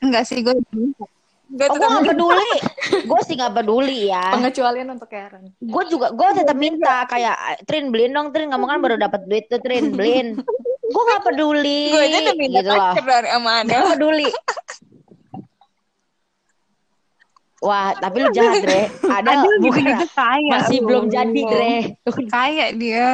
Enggak 0.00 0.22
sih 0.26 0.40
gue 0.42 0.54
minta. 0.74 1.06
Gue 1.50 1.66
Oh, 1.66 1.74
gue 1.74 1.88
gak 1.90 2.06
peduli. 2.14 2.52
Gue 3.10 3.20
sih 3.26 3.34
gak 3.34 3.52
peduli 3.58 3.98
ya. 4.06 4.30
Pengecualian 4.38 4.94
untuk 4.94 5.10
Karen. 5.10 5.50
Gue 5.58 5.84
juga, 5.90 6.14
gue 6.14 6.28
tetap 6.38 6.54
minta 6.54 7.02
kayak 7.10 7.66
Trin 7.66 7.90
beliin 7.90 8.14
dong 8.14 8.30
Trin, 8.30 8.54
kamu 8.54 8.64
kan 8.70 8.78
baru 8.78 8.94
dapat 8.94 9.26
duit 9.26 9.50
tuh 9.50 9.58
Trin 9.58 9.90
beliin. 9.90 10.38
Gue 10.90 11.02
gak 11.10 11.26
peduli. 11.26 11.90
Gue 11.90 12.02
aja 12.06 12.18
udah 12.22 12.36
minta 12.38 12.60
gitu 12.62 12.70
loh. 12.70 12.94
dari 13.02 13.28
sama 13.34 13.50
Adel. 13.66 13.74
Gak 13.74 13.90
peduli. 13.98 14.28
Wah, 17.60 17.92
tapi 17.98 18.16
lu 18.24 18.30
jahat, 18.32 18.64
Dre. 18.64 18.88
Ada 19.04 19.44
bukan 19.44 19.58
gitu-gitu 19.60 20.06
kaya. 20.16 20.50
masih 20.54 20.78
belum 20.80 21.12
jadi, 21.12 21.40
Dre. 21.44 21.76
Kaya 22.32 22.66
dia. 22.72 23.10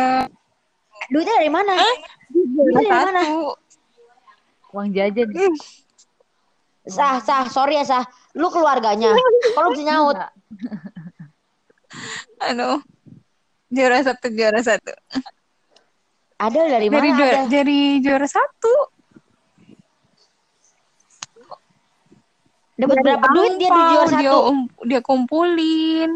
Duitnya 1.10 1.34
dari 1.40 1.50
mana? 1.50 1.72
Duitnya 2.30 2.84
dari 2.84 2.90
mana? 3.10 3.22
Uang 4.70 4.88
jajan. 4.94 5.26
Sah, 6.86 7.18
sah, 7.18 7.50
sorry 7.50 7.74
ya, 7.74 7.82
sah. 7.82 8.06
Lu 8.36 8.52
keluarganya. 8.52 9.16
Kalau 9.56 9.68
bisa 9.72 9.84
nyaut. 9.88 10.16
Aduh. 12.44 12.80
Juara 13.66 13.98
satu, 13.98 14.30
juara 14.30 14.62
satu. 14.62 14.94
Ada 16.38 16.60
dari 16.70 16.86
mana? 16.86 17.02
Dari 17.02 17.10
juara, 17.18 17.34
Ada? 17.42 17.50
dari 17.50 17.80
juara 17.98 18.28
satu. 18.30 18.74
Dapat 22.76 22.96
berapa 23.02 23.26
duit 23.32 23.52
dia 23.58 23.70
di 23.72 23.82
juara 23.90 24.06
Dia, 24.06 24.30
satu? 24.30 24.38
um- 24.52 24.70
dia 24.86 25.00
kumpulin. 25.02 26.10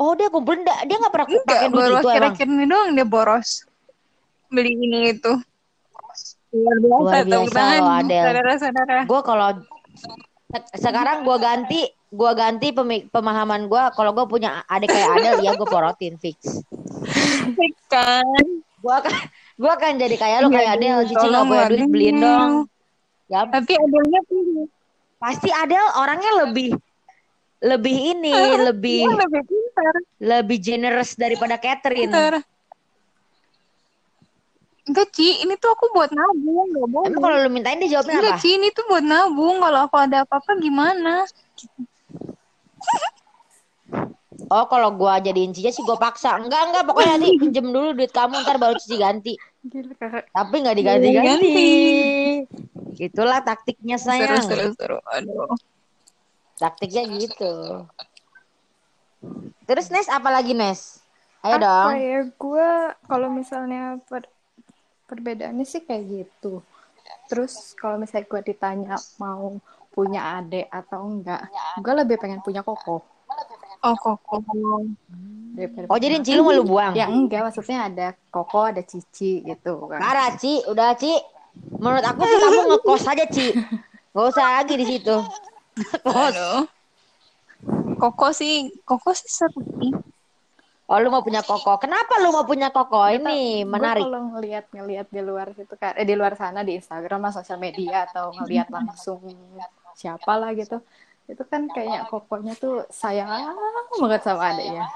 Oh, 0.00 0.14
dia 0.16 0.30
kumpulin. 0.32 0.62
Dia 0.64 0.76
dia 0.88 0.96
gak 0.96 1.12
pernah 1.12 1.26
pakai 1.28 1.68
duit 1.68 1.76
baru 1.76 1.94
itu 1.98 2.08
akhir-akhir 2.08 2.46
ini 2.48 2.64
doang 2.64 2.90
dia 2.96 3.06
boros. 3.06 3.66
Beli 4.48 4.72
ini 4.78 5.12
itu. 5.12 5.32
Luar 6.50 6.76
biasa, 6.78 6.96
Luar 6.98 7.14
tepuk 7.14 7.28
biasa 7.28 7.54
tangan, 7.54 7.78
loh, 7.78 7.92
Adel. 7.94 8.24
Saudara-saudara. 8.24 8.98
gue 9.04 9.20
kalau 9.22 9.48
se- 10.48 10.68
sekarang 10.78 11.18
gue 11.22 11.36
ganti 11.38 11.80
gue 12.08 12.30
ganti 12.32 12.68
pemahaman 13.06 13.66
gue 13.66 13.82
kalau 13.92 14.10
gue 14.12 14.24
punya 14.26 14.64
adik 14.64 14.88
kayak 14.88 15.08
Adel 15.14 15.36
ya 15.40 15.52
gue 15.52 15.66
porotin 15.66 16.16
fix 16.16 16.64
Fix 17.50 17.74
kan. 17.86 18.24
gue 18.78 18.94
akan 18.94 19.12
gue 19.54 19.70
akan 19.70 19.92
jadi 19.98 20.16
kayak 20.16 20.38
lu 20.40 20.48
Iya, 20.48 20.56
kayak 20.56 20.70
Adel 20.72 20.88
Adel, 20.94 21.06
cici 21.06 21.26
nggak 21.26 21.44
punya 21.44 21.64
duit 21.66 21.84
beliin 21.86 22.16
dong 22.16 22.52
ya 23.26 23.40
Tapi 23.44 23.72
Adelnya 23.74 24.20
punya. 24.24 24.64
pasti 25.18 25.50
Adel 25.50 25.84
orangnya 25.94 26.32
lebih 26.40 26.68
lebih 27.60 27.96
ini 28.08 28.32
lebih 28.62 29.02
Dia 29.04 29.18
lebih 29.18 29.42
pintar. 29.44 29.94
lebih 30.16 30.58
generous 30.58 31.12
daripada 31.12 31.58
Catherine 31.58 32.08
Pintar. 32.08 32.40
Enggak, 34.88 35.08
Ci. 35.12 35.44
Ini 35.44 35.54
tuh 35.60 35.70
aku 35.76 35.92
buat 35.92 36.08
nabung. 36.10 36.64
Enggak 36.72 36.88
boleh. 36.88 37.06
emang 37.12 37.22
kalau 37.22 37.36
lu 37.44 37.50
mintain 37.52 37.76
dia 37.76 37.92
jawabnya 37.92 38.18
Enggak, 38.18 38.34
apa 38.34 38.42
Ci. 38.42 38.50
Ini 38.56 38.68
tuh 38.72 38.84
buat 38.88 39.04
nabung. 39.04 39.56
Kalau 39.60 39.80
aku 39.84 39.96
ada 40.00 40.24
apa-apa 40.24 40.50
gimana? 40.56 41.22
oh 44.48 44.64
kalau 44.70 44.94
gue 44.94 45.12
jadiin 45.28 45.50
cici 45.50 45.68
sih 45.74 45.82
gue 45.82 45.98
paksa 45.98 46.38
enggak 46.38 46.70
enggak 46.70 46.84
pokoknya 46.86 47.18
nanti 47.18 47.36
pinjem 47.42 47.66
dulu 47.68 47.90
duit 47.92 48.12
kamu 48.14 48.38
ntar 48.46 48.56
baru 48.56 48.78
cici 48.78 48.96
ganti 48.96 49.34
tapi 50.30 50.54
nggak 50.62 50.76
diganti-ganti 50.78 51.42
Diganti. 51.42 53.02
itulah 53.02 53.42
taktiknya 53.42 53.98
Seru, 53.98 54.24
sayang 54.24 54.46
seru, 54.46 54.66
seru. 54.72 54.98
Aduh. 55.04 55.52
Taktiknya 56.58 57.06
gitu. 57.14 57.86
Terus 59.62 59.94
Nes 59.94 60.10
apa 60.10 60.26
lagi 60.32 60.58
Nes? 60.58 60.98
Ayo 61.38 61.54
Apa 61.54 61.62
dong. 61.62 61.90
ya 61.94 62.20
gue 62.26 62.68
kalau 63.06 63.28
misalnya 63.30 64.02
per- 64.02 64.26
perbedaannya 65.08 65.64
sih 65.64 65.82
kayak 65.82 66.04
gitu. 66.06 66.60
Terus 67.32 67.72
kalau 67.74 67.96
misalnya 67.96 68.28
gue 68.28 68.40
ditanya 68.52 68.96
mau 69.16 69.56
punya 69.90 70.38
adik 70.38 70.68
atau 70.68 71.08
enggak, 71.08 71.48
gue 71.80 71.94
lebih 71.96 72.20
pengen 72.20 72.44
punya 72.44 72.60
koko 72.62 73.02
Oh, 73.78 73.94
koko. 73.94 74.42
daripada 75.54 75.86
Oh 75.86 75.98
jadi 76.02 76.18
Cilu 76.18 76.42
mau 76.42 76.50
lu 76.50 76.66
buang? 76.66 76.98
Ya 76.98 77.06
enggak, 77.06 77.46
maksudnya 77.46 77.86
ada 77.86 78.06
koko, 78.34 78.74
ada 78.74 78.82
cici 78.82 79.46
gitu 79.46 79.86
kan. 79.86 80.02
Parah 80.02 80.34
Ci, 80.34 80.66
udah 80.66 80.98
Ci. 80.98 81.14
Menurut 81.78 82.02
aku 82.02 82.26
sih 82.26 82.38
kamu 82.42 82.60
ngekos 82.74 83.04
aja 83.06 83.26
Ci. 83.30 83.54
Gak 84.10 84.26
usah 84.34 84.46
lagi 84.58 84.74
di 84.74 84.86
situ. 84.86 85.16
Aduh. 86.02 86.66
Koko 88.02 88.34
sih, 88.34 88.74
koko 88.82 89.14
sih 89.14 89.30
seru 89.30 89.62
sih. 89.78 89.94
Oh 90.88 90.96
lu 90.96 91.12
mau 91.12 91.20
punya 91.20 91.44
koko. 91.44 91.76
Kenapa 91.76 92.16
lu 92.16 92.32
mau 92.32 92.48
punya 92.48 92.72
koko? 92.72 93.12
Ini 93.12 93.60
Gua 93.68 93.76
menarik. 93.76 94.08
kalau 94.08 94.32
ngelihat 94.32 94.64
ngelihat 94.72 95.06
di 95.12 95.20
luar 95.20 95.52
situ 95.52 95.76
kan, 95.76 95.92
eh, 96.00 96.08
di 96.08 96.16
luar 96.16 96.32
sana 96.32 96.64
di 96.64 96.80
Instagram 96.80 97.28
lah, 97.28 97.32
sosial 97.36 97.60
media 97.60 98.08
atau 98.08 98.32
ngelihat 98.32 98.72
langsung 98.72 99.20
siapa 99.92 100.32
lah 100.40 100.56
gitu, 100.56 100.80
itu 101.28 101.44
kan 101.44 101.68
kayak 101.68 102.08
kokonya 102.08 102.56
tuh 102.56 102.88
sayang 102.88 103.28
banget 104.00 104.20
sama 104.24 104.48
adiknya. 104.56 104.88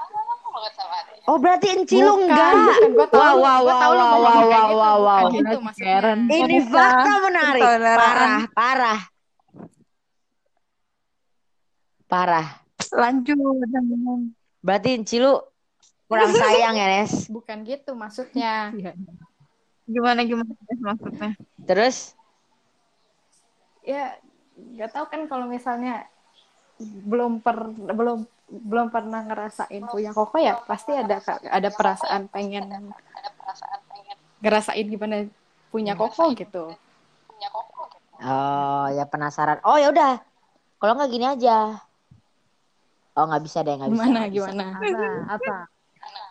Oh 1.29 1.37
berarti 1.37 1.77
Encilu 1.77 2.25
Bukan, 2.25 2.25
enggak. 2.25 2.53
Gua 2.97 3.07
tahu, 3.13 3.21
Wow 3.21 3.35
wow 3.37 3.59
gua 3.61 3.69
wow 3.69 3.81
tahu 3.81 3.93
lu 3.93 4.01
wow 4.01 4.17
wow 4.17 4.17
kayak 4.17 4.49
wow 4.49 4.65
gitu, 4.65 4.81
wow 4.81 4.97
wow. 4.97 5.21
gitu. 5.29 5.55
Karen. 5.77 6.19
Ini 6.25 6.57
fakta 6.73 7.13
menarik. 7.21 7.61
Parah 7.61 8.39
parah. 8.49 8.99
Parah. 12.09 12.47
Lanjut. 12.97 13.37
Berarti 14.65 14.89
Encilu 14.97 15.52
kurang 16.07 16.31
sayang 16.41 16.75
ya 16.75 16.87
Nes. 16.87 17.27
Bukan 17.27 17.63
gitu 17.67 17.91
maksudnya. 17.93 18.71
Gimana 19.87 20.23
gimana 20.23 20.51
maksudnya? 20.79 21.35
Terus? 21.63 22.15
Ya 23.83 24.15
nggak 24.53 24.91
tahu 24.93 25.05
kan 25.09 25.21
kalau 25.27 25.49
misalnya 25.49 26.07
belum 26.79 27.43
per 27.43 27.73
belum 27.73 28.25
belum 28.53 28.87
pernah 28.93 29.25
ngerasain 29.25 29.83
punya 29.89 30.13
koko 30.13 30.37
ya 30.37 30.61
pasti 30.67 30.93
ada 30.93 31.17
ada 31.49 31.69
perasaan 31.73 32.29
pengen 32.29 32.93
ngerasain 34.43 34.85
gimana 34.85 35.25
punya 35.73 35.97
koko 35.97 36.31
gitu. 36.37 36.75
Oh 38.23 38.85
ya 38.93 39.03
penasaran. 39.03 39.59
Oh 39.67 39.75
ya 39.75 39.91
udah. 39.91 40.21
Kalau 40.79 40.93
nggak 40.95 41.11
gini 41.11 41.25
aja. 41.27 41.81
Oh 43.13 43.25
nggak 43.29 43.43
bisa 43.43 43.61
deh, 43.61 43.73
nggak 43.77 43.91
bisa. 43.91 43.99
Gimana, 43.99 44.19
bisa. 44.25 44.33
gimana? 44.33 44.65
Apa? 44.73 45.37
Apa? 45.37 45.55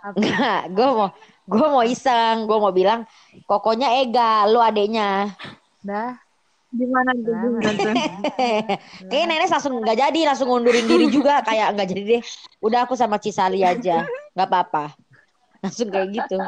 Enggak, 0.03 0.61
gue 0.75 0.89
mau 0.91 1.09
gue 1.43 1.67
mau 1.71 1.85
iseng, 1.87 2.47
gue 2.51 2.59
mau 2.59 2.75
bilang 2.75 3.07
kokonya 3.47 4.03
Ega, 4.03 4.51
lu 4.51 4.59
adeknya. 4.59 5.31
Dah. 5.83 6.19
Gimana 6.73 7.13
tuh? 7.13 7.61
Kayaknya 9.13 9.27
nenek 9.29 9.53
langsung 9.53 9.77
nggak 9.77 9.99
jadi, 9.99 10.21
langsung 10.25 10.49
ngundurin 10.49 10.89
diri 10.89 11.07
juga 11.13 11.45
kayak 11.45 11.77
nggak 11.77 11.89
jadi 11.93 12.03
deh. 12.03 12.23
Udah 12.65 12.89
aku 12.89 12.97
sama 12.97 13.21
Cisali 13.21 13.61
aja, 13.61 14.09
nggak 14.33 14.49
apa-apa. 14.49 14.97
Langsung 15.61 15.93
kayak 15.93 16.09
gitu. 16.17 16.41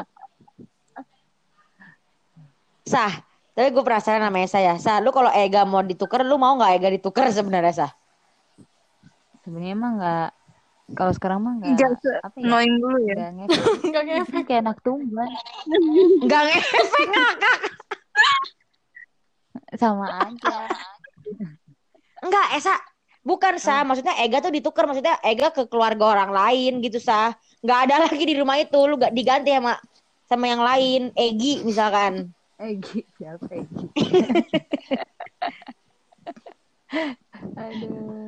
Sah, 2.89 3.21
tapi 3.53 3.69
gue 3.69 3.83
penasaran 3.85 4.21
namanya 4.25 4.49
saya. 4.49 4.75
Sah, 4.81 4.97
lu 4.99 5.13
kalau 5.13 5.29
Ega 5.29 5.63
mau 5.63 5.85
ditukar, 5.85 6.25
lu 6.25 6.35
mau 6.41 6.57
nggak 6.57 6.71
Ega 6.81 6.89
ditukar 6.89 7.29
sebenarnya 7.29 7.85
Sah? 7.85 7.91
Sebenarnya 9.45 9.77
emang 9.77 9.93
nggak 10.01 10.29
kalau 10.93 11.11
sekarang 11.11 11.41
mah 11.41 11.53
nggak 11.57 11.73
Jangan 11.75 11.97
se- 11.97 12.21
apa 12.21 12.37
ya? 12.37 12.45
Dulu 12.45 12.97
ya. 13.01 13.15
Nggak 13.15 13.31
ngefek. 13.33 13.65
Enggak 13.89 14.03
ngefek. 14.05 14.43
Kayak 14.45 14.61
anak 14.61 14.77
tunggal 14.79 15.27
Nggak 16.21 16.43
ngefek 16.45 17.07
ngakak. 17.07 17.57
sama 19.75 20.05
aja. 20.21 20.55
Enggak, 22.21 22.47
Esa. 22.53 22.75
Bukan 23.25 23.57
Sah, 23.57 23.81
maksudnya 23.81 24.13
Ega 24.21 24.37
tuh 24.37 24.53
ditukar, 24.53 24.85
maksudnya 24.85 25.17
Ega 25.19 25.49
ke 25.49 25.65
keluarga 25.65 26.13
orang 26.13 26.29
lain 26.29 26.77
gitu 26.79 27.01
Sah. 27.01 27.33
Nggak 27.59 27.79
ada 27.89 27.95
lagi 28.05 28.21
di 28.21 28.37
rumah 28.37 28.61
itu, 28.61 28.77
lu 28.85 29.01
gak 29.01 29.09
diganti 29.11 29.49
sama 29.49 29.73
sama 30.25 30.45
yang 30.45 30.61
lain, 30.61 31.01
Egi 31.17 31.65
misalkan. 31.65 32.29
Egi 32.55 33.01
siapa 33.17 33.49
Egi? 33.49 33.85
Aduh. 37.57 38.24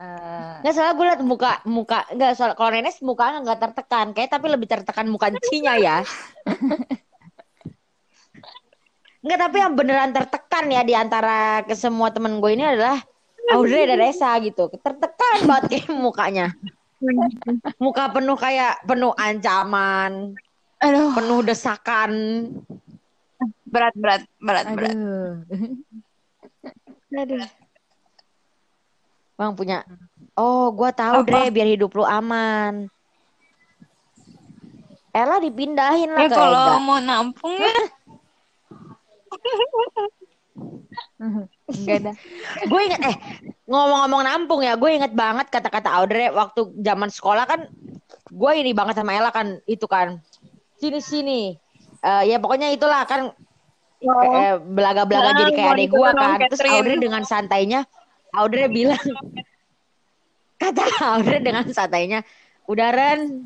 Eh, 0.00 0.54
Nggak 0.64 0.74
salah 0.74 0.92
gue 0.96 1.04
liat 1.06 1.22
muka 1.22 1.60
muka 1.68 2.08
nggak 2.10 2.32
soal 2.34 2.52
kalau 2.56 2.70
Nenes 2.72 2.98
mukanya 3.04 3.44
nggak 3.44 3.60
tertekan 3.60 4.06
kayak 4.16 4.30
tapi 4.32 4.46
lebih 4.48 4.66
tertekan 4.70 5.06
muka 5.10 5.28
Cinya 5.44 5.76
ya. 5.78 6.00
Nggak 9.22 9.38
tapi 9.38 9.56
yang 9.62 9.78
beneran 9.78 10.10
tertekan 10.10 10.66
ya 10.66 10.82
di 10.82 10.98
antara 10.98 11.62
ke 11.62 11.78
semua 11.78 12.10
temen 12.10 12.42
gue 12.42 12.58
ini 12.58 12.66
adalah 12.66 12.98
Audrey 13.54 13.86
dan 13.86 14.02
Esa 14.02 14.34
gitu. 14.42 14.66
Tertekan 14.82 15.46
banget 15.46 15.64
kayak 15.70 15.94
mukanya. 15.94 16.50
Muka 17.78 18.10
penuh 18.10 18.34
kayak 18.34 18.82
penuh 18.82 19.14
ancaman, 19.14 20.34
Aduh, 20.82 21.14
penuh 21.14 21.40
desakan. 21.46 22.10
berat, 23.66 23.94
berat, 23.94 24.22
berat, 24.38 24.66
berat. 24.74 24.94
aduh. 27.14 27.46
Bang 29.42 29.58
punya. 29.58 29.82
Oh, 30.38 30.70
gua 30.70 30.94
tahu 30.94 31.26
Apa? 31.26 31.26
Dre 31.26 31.50
biar 31.50 31.66
hidup 31.66 31.90
lu 31.92 32.06
aman. 32.06 32.86
Ella 35.10 35.36
dipindahin 35.36 36.08
lah 36.08 36.24
Ya 36.24 36.30
ke 36.30 36.32
kalau 36.32 36.62
Ega. 36.62 36.78
mau 36.80 36.96
nampung 36.96 37.52
ya, 37.52 37.68
Enggak 41.68 41.96
ada. 42.00 42.12
Gue 42.64 42.80
inget 42.82 43.00
eh 43.02 43.16
ngomong-ngomong 43.66 44.22
nampung 44.22 44.60
ya, 44.62 44.72
gue 44.72 44.88
inget 44.88 45.12
banget 45.12 45.48
kata-kata 45.48 45.92
Audrey 45.92 46.30
waktu 46.30 46.72
zaman 46.80 47.08
sekolah 47.08 47.44
kan 47.44 47.60
gue 48.30 48.52
ini 48.56 48.72
banget 48.72 48.96
sama 48.96 49.12
Ella 49.12 49.28
kan 49.28 49.60
itu 49.66 49.84
kan 49.84 50.22
sini 50.78 51.00
sini 51.02 51.40
Eh, 52.02 52.24
ya 52.26 52.38
pokoknya 52.38 52.70
itulah 52.70 53.04
kan 53.04 53.30
Oh. 54.02 54.18
eh, 54.18 54.58
belaga-belaga 54.58 55.30
Ah, 55.30 55.38
jadi 55.38 55.52
kayak 55.54 55.78
ikut 55.78 55.94
gue 55.94 56.08
kan 56.10 56.34
terus. 56.50 56.74
Audrey 56.74 56.98
dengan 56.98 57.22
santainya 57.22 57.86
Audrey 58.32 58.68
bilang 58.68 59.00
kata 60.60 60.82
Audrey 61.04 61.40
dengan 61.44 61.68
santainya 61.68 62.24
udah 62.64 62.88
Ren 62.94 63.44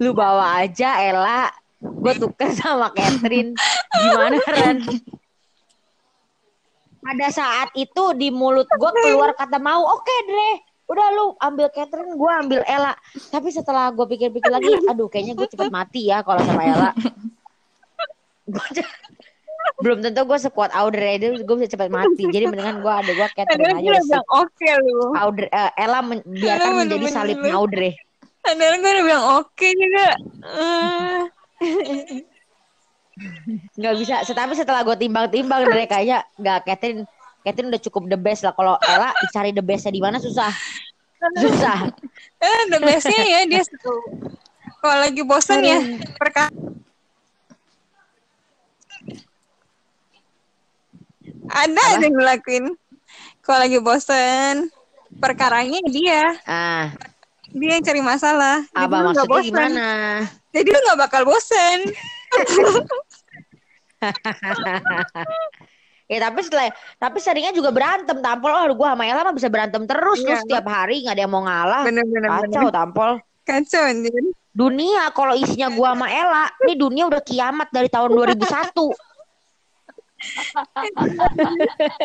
lu 0.00 0.10
bawa 0.16 0.64
aja 0.64 0.98
Ella 1.04 1.52
gue 1.80 2.12
tuker 2.20 2.52
sama 2.52 2.92
Catherine. 2.92 3.56
Gimana 3.96 4.36
Ren? 4.36 4.84
Pada 7.00 7.28
saat 7.32 7.72
itu 7.72 8.12
di 8.12 8.28
mulut 8.28 8.68
gue 8.68 8.90
keluar 9.00 9.32
kata 9.32 9.56
mau 9.56 9.88
oke 9.88 10.16
Dre 10.28 10.52
udah 10.90 11.06
lu 11.14 11.26
ambil 11.38 11.70
Catherine 11.72 12.12
gue 12.18 12.32
ambil 12.44 12.60
Ella. 12.68 12.92
Tapi 13.32 13.48
setelah 13.48 13.88
gue 13.94 14.04
pikir-pikir 14.04 14.52
lagi 14.52 14.76
aduh 14.88 15.08
kayaknya 15.08 15.32
gue 15.36 15.48
cepet 15.48 15.72
mati 15.72 16.12
ya 16.12 16.20
kalau 16.20 16.44
sama 16.44 16.62
Ella 16.64 16.90
belum 19.80 19.98
tentu 20.04 20.20
gue 20.28 20.38
sekuat 20.38 20.70
Audrey 20.76 21.16
itu 21.16 21.40
gue 21.40 21.56
bisa 21.56 21.72
cepet 21.72 21.88
mati. 21.88 22.28
Jadi 22.28 22.44
mendingan 22.52 22.84
gue 22.84 22.92
ada 22.92 23.10
gue 23.10 23.28
Catherine 23.36 23.72
aja 23.72 23.80
gue 23.80 23.92
udah 23.92 24.04
bilang 24.04 24.28
oke 24.28 24.68
lu. 24.84 25.00
Audrey, 25.16 25.48
eh, 25.48 25.70
Ella 25.80 26.00
men- 26.04 26.26
biarkan 26.26 26.68
Aduh, 26.68 26.78
menjadi 26.84 27.06
salibnya 27.08 27.54
Audrey 27.56 27.92
Padahal 28.40 28.74
gue 28.80 28.90
udah 28.90 29.04
bilang 29.04 29.24
oke 29.40 29.68
juga. 29.76 30.08
Eh, 30.48 31.20
nggak 33.80 33.94
bisa. 34.00 34.24
Tapi 34.24 34.52
setelah 34.56 34.80
gue 34.80 34.96
timbang-timbang 34.96 35.68
Dre 35.68 35.84
kayaknya 35.84 36.24
nggak 36.40 36.58
Catherine 36.64 37.04
Catherine 37.44 37.70
udah 37.72 37.82
cukup 37.84 38.08
the 38.08 38.18
best 38.20 38.44
lah. 38.44 38.56
Kalau 38.56 38.80
Ella 38.80 39.12
dicari 39.24 39.52
the 39.52 39.64
bestnya 39.64 39.92
di 39.92 40.00
mana 40.00 40.20
susah. 40.20 40.52
Susah. 41.36 41.78
Eh, 42.40 42.72
the 42.72 42.80
bestnya 42.80 43.20
ya 43.20 43.40
dia. 43.44 43.60
Kalau 44.80 44.96
lagi 44.96 45.20
bosan 45.20 45.60
ya, 45.60 45.76
perkara 46.16 46.48
ada 51.48 51.80
aja 51.94 52.02
yang 52.02 52.12
ngelakuin. 52.12 52.64
Kalau 53.40 53.58
lagi 53.62 53.78
bosan, 53.78 54.68
perkaranya 55.16 55.80
dia, 55.88 56.36
ah 56.44 56.92
dia 57.50 57.74
yang 57.74 57.82
cari 57.82 57.98
masalah. 57.98 58.62
Jadi 58.62 58.78
apa 58.78 58.86
nggak 58.86 59.04
maksudnya 59.10 59.30
bosan. 59.30 59.46
gimana 59.48 59.88
Jadi 60.50 60.68
lu 60.68 60.78
nggak 60.78 60.98
bakal 61.00 61.22
bosan. 61.24 61.78
ya 66.10 66.18
tapi 66.20 66.40
setelah 66.42 66.70
tapi 66.96 67.18
seringnya 67.20 67.52
juga 67.52 67.70
berantem 67.70 68.18
tampol 68.18 68.50
oh 68.50 68.66
gue 68.66 68.88
sama 68.88 69.04
Ella 69.06 69.22
mah 69.22 69.30
bisa 69.30 69.46
berantem 69.46 69.86
terus 69.86 70.18
Iya. 70.18 70.26
terus 70.26 70.40
setiap 70.42 70.66
hari 70.66 71.04
nggak 71.04 71.14
ada 71.14 71.22
yang 71.22 71.32
mau 71.32 71.44
ngalah 71.44 71.82
Bener-bener. 71.86 72.28
kacau 72.28 72.68
tampol 72.70 73.10
Kacau 73.46 73.82
anjir. 73.84 74.10
dunia 74.50 75.06
kalau 75.14 75.34
isinya 75.34 75.70
gua 75.70 75.94
sama 75.94 76.10
Ella 76.10 76.50
ini 76.66 76.74
dunia 76.74 77.06
udah 77.06 77.22
kiamat 77.22 77.70
dari 77.70 77.86
tahun 77.86 78.10
2001 78.10 78.42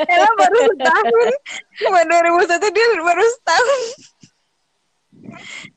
Ella 0.07 0.29
baru 0.39 0.57
setahun. 0.71 1.27
Cuma 1.83 1.99
2001 2.07 2.75
dia 2.75 2.85
baru 3.03 3.25
setahun. 3.39 3.81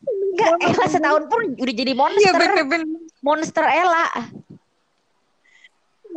Enggak, 0.09 0.53
Ella 0.63 0.87
setahun 0.87 1.23
pun 1.27 1.41
udah 1.59 1.75
jadi 1.75 1.93
Iya 1.93 1.99
monster 1.99 2.35
bener-bener. 2.37 2.89
monster 3.25 3.67
Ella 3.67 4.07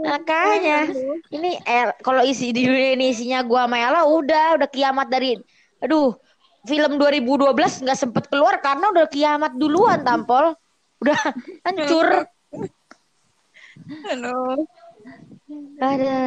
makanya 0.01 0.89
ini 1.29 1.61
El, 1.61 1.93
kalau 2.01 2.25
isi 2.25 2.49
di 2.49 2.65
dunia 2.65 2.97
ini 2.97 3.13
isinya 3.13 3.43
gua 3.45 3.69
sama 3.69 3.77
Ella 3.77 4.01
udah 4.07 4.57
udah 4.57 4.69
kiamat 4.71 5.07
dari 5.11 5.37
aduh 5.77 6.15
film 6.65 6.97
2012 6.97 7.53
nggak 7.85 7.99
sempet 7.99 8.25
keluar 8.31 8.57
karena 8.63 8.89
udah 8.89 9.05
kiamat 9.05 9.51
duluan 9.53 10.01
tampol 10.01 10.57
udah 11.01 11.19
hancur 11.67 12.25
Aduh. 14.09 14.65
Ada 15.81 16.17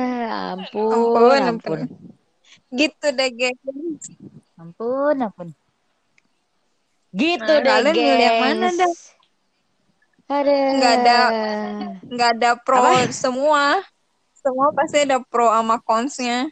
ampun 0.54 0.90
Ampun, 0.90 1.40
ampun. 1.42 1.80
Gitu 2.74 3.06
deh, 3.14 3.30
guys. 3.30 3.58
Ampun, 4.58 5.16
ampun. 5.22 5.48
gitu 7.14 7.46
Nah, 7.46 7.62
deh 7.62 7.70
kalian 7.94 7.94
yang 8.18 8.38
mana, 8.42 8.66
dah? 8.74 8.92
ada 10.26 10.54
Nggak 10.74 10.92
ada. 10.98 11.18
Nggak 12.10 12.30
ada 12.34 12.50
pro 12.58 12.78
Apa? 12.82 13.06
semua. 13.14 13.64
Semua 14.34 14.68
pasti 14.74 15.06
ada 15.06 15.22
pro 15.22 15.46
sama 15.48 15.78
consnya. 15.78 16.50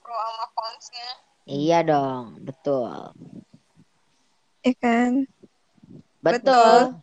Pro 0.00 0.16
sama 0.16 0.46
consnya. 0.56 1.08
iya 1.44 1.82
dong 1.82 2.38
betul 2.40 3.10
Iya 4.62 4.72
kan? 4.76 5.12
betul, 6.20 6.94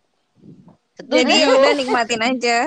Jadi 0.98 1.34
Setuju. 1.34 1.42
ya 1.42 1.48
udah 1.58 1.72
nikmatin 1.74 2.22
aja. 2.22 2.58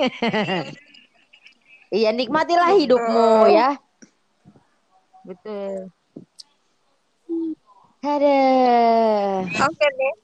iya 2.00 2.10
nikmatilah 2.14 2.72
hidupmu 2.78 3.50
ya 3.52 3.76
Betul. 5.20 5.92
ada 8.00 8.38
Oke 9.44 9.86
deh. 9.86 10.14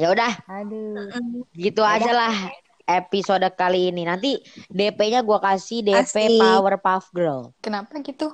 ya 0.00 0.08
udah 0.10 0.32
Aduh. 0.48 1.12
Gitu 1.52 1.82
aja 1.84 2.10
lah 2.16 2.34
episode 2.88 3.44
kali 3.52 3.92
ini. 3.92 4.08
Nanti 4.08 4.40
DP-nya 4.72 5.20
gua 5.20 5.38
kasih 5.38 5.84
DP 5.84 6.00
Asik. 6.00 6.40
Powerpuff 6.40 7.12
Girl. 7.12 7.52
Kenapa 7.60 8.00
gitu? 8.00 8.32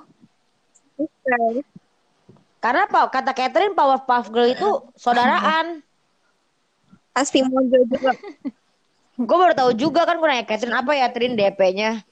Karena 2.63 2.87
apa? 2.87 3.11
Kata 3.11 3.35
Catherine 3.35 3.75
Powerpuff 3.75 4.31
Girl 4.31 4.49
itu 4.49 4.71
saudaraan. 4.95 5.83
Pasti 7.11 7.43
mojo 7.43 7.79
juga. 7.91 8.15
Gue 9.17 9.37
baru 9.37 9.53
tahu 9.53 9.71
juga 9.73 10.03
kan 10.03 10.17
gue 10.17 10.27
nanya 10.27 10.43
Catherine 10.43 10.75
apa 10.75 10.93
ya 10.93 11.07
Trin 11.09 11.35
DP-nya. 11.35 12.03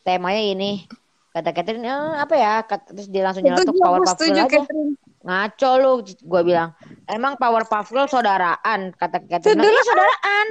Temanya 0.00 0.42
ini. 0.42 0.88
Kata 1.28 1.52
Catherine 1.52 1.82
"Eh, 1.82 1.92
apa 2.16 2.34
ya? 2.34 2.54
Kata, 2.62 2.90
terus 2.90 3.06
dia 3.06 3.22
langsung 3.22 3.44
nyeletuk 3.44 3.68
dia 3.68 3.76
aku 3.76 3.84
Powerpuff 3.84 4.16
Girl 4.18 4.32
aja. 4.32 4.44
Catherine. 4.48 4.92
ngaco 5.18 5.70
lu 5.76 5.92
gue 6.06 6.42
bilang 6.42 6.70
emang 7.04 7.34
Powerpuff 7.34 7.90
Girl 7.90 8.06
saudaraan 8.06 8.94
kata 8.94 9.18
Catherine 9.20 9.60
iya 9.60 9.82
saudaraan 9.82 10.46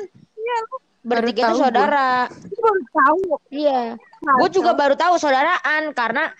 bertiga 1.02 1.41
Baru 1.41 1.56
itu 1.56 1.64
saudara 1.64 2.08
Aku 2.28 2.58
baru 2.60 2.82
tahu. 2.91 3.20
iya 3.48 3.82
gue 4.20 4.50
juga 4.52 4.72
baru 4.76 4.93
tahu 4.93 5.16
saudaraan 5.16 5.95
karena 5.95 6.36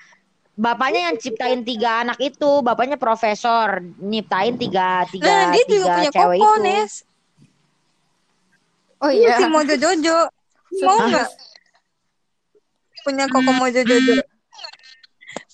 bapaknya 0.54 1.08
yang 1.08 1.16
ciptain 1.16 1.64
tiga 1.64 2.04
anak 2.04 2.20
itu 2.20 2.60
bapaknya 2.60 3.00
profesor 3.00 3.80
nyiptain 3.98 4.60
tiga 4.60 5.08
tiga 5.08 5.24
Nah, 5.24 5.44
dia 5.50 5.64
juga 5.64 5.78
tiga 5.80 5.96
punya 5.96 6.12
cewek 6.12 6.38
itu 6.38 6.52
Nes. 6.60 6.94
Oh 8.98 9.10
Iya. 9.10 9.34
iya. 9.34 9.38
Si 9.38 9.46
Mojo 9.46 9.76
Jojo. 9.76 10.18
Mau 10.82 10.98
nggak? 11.00 11.30
Punya 13.02 13.26
koko 13.28 13.52
Mojo 13.54 13.82
Jojo. 13.82 14.16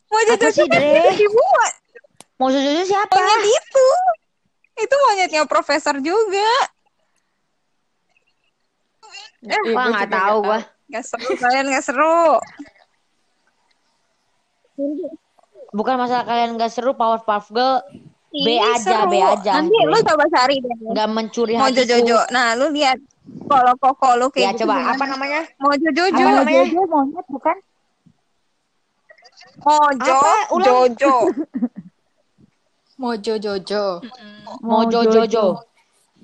Mojo 0.07 0.31
Apa 0.31 0.41
Jojo 0.41 0.51
sih, 0.53 0.65
kan 0.65 0.79
Dre? 0.79 1.11
dibuat. 1.13 1.73
mau 2.35 2.49
Jojo 2.49 2.81
siapa 2.83 3.13
Monyet 3.13 3.43
itu. 3.45 3.87
Itu 4.75 4.95
monyetnya 4.99 5.43
profesor 5.45 5.95
juga. 5.99 6.51
Iya, 9.39 9.59
wah 9.69 9.85
gua 9.85 9.91
nggak 9.91 10.09
tahu 10.09 10.37
gua 10.41 10.59
Gak 10.87 11.03
seru, 11.03 11.33
kalian 11.35 11.67
gak 11.67 11.83
seru. 11.83 12.37
bukan 15.69 15.95
masalah 15.97 16.23
kalian 16.23 16.53
nggak 16.53 16.69
seru 16.69 16.93
Powerpuff 16.93 17.49
Girl 17.49 17.81
B 18.33 18.47
aja, 18.57 18.81
seru. 19.05 19.13
B 19.13 19.15
aja, 19.21 19.51
Nanti 19.55 19.77
B. 19.77 19.85
lu 19.85 19.97
coba 20.01 20.25
cari 20.25 20.55
deh. 20.57 20.73
nggak 20.89 21.07
mencuri 21.07 21.53
Mojo 21.53 21.69
hatiku 21.77 21.89
Jojo. 22.01 22.19
Nah, 22.33 22.47
lu 22.57 22.65
lihat 22.73 22.97
kalau 23.45 23.73
koko 23.77 24.09
lu 24.17 24.27
ya 24.33 24.33
kayak 24.33 24.49
gitu 24.57 24.61
coba 24.65 24.73
gimana? 24.75 24.91
apa 24.91 25.05
namanya 25.05 25.41
Mojo 25.57 25.89
Jojo. 25.89 26.17
Apa 26.17 26.31
namanya? 26.41 26.63
Jojo 26.65 26.81
monyet 26.89 27.25
bukan? 27.29 27.57
Mojo 29.59 30.15
Apa? 30.17 30.33
Ulang. 30.49 30.65
Jojo. 30.65 31.15
Mojo 32.95 33.33
Jojo. 33.37 33.85
Mojo 34.61 34.99
Jojo 35.05 35.45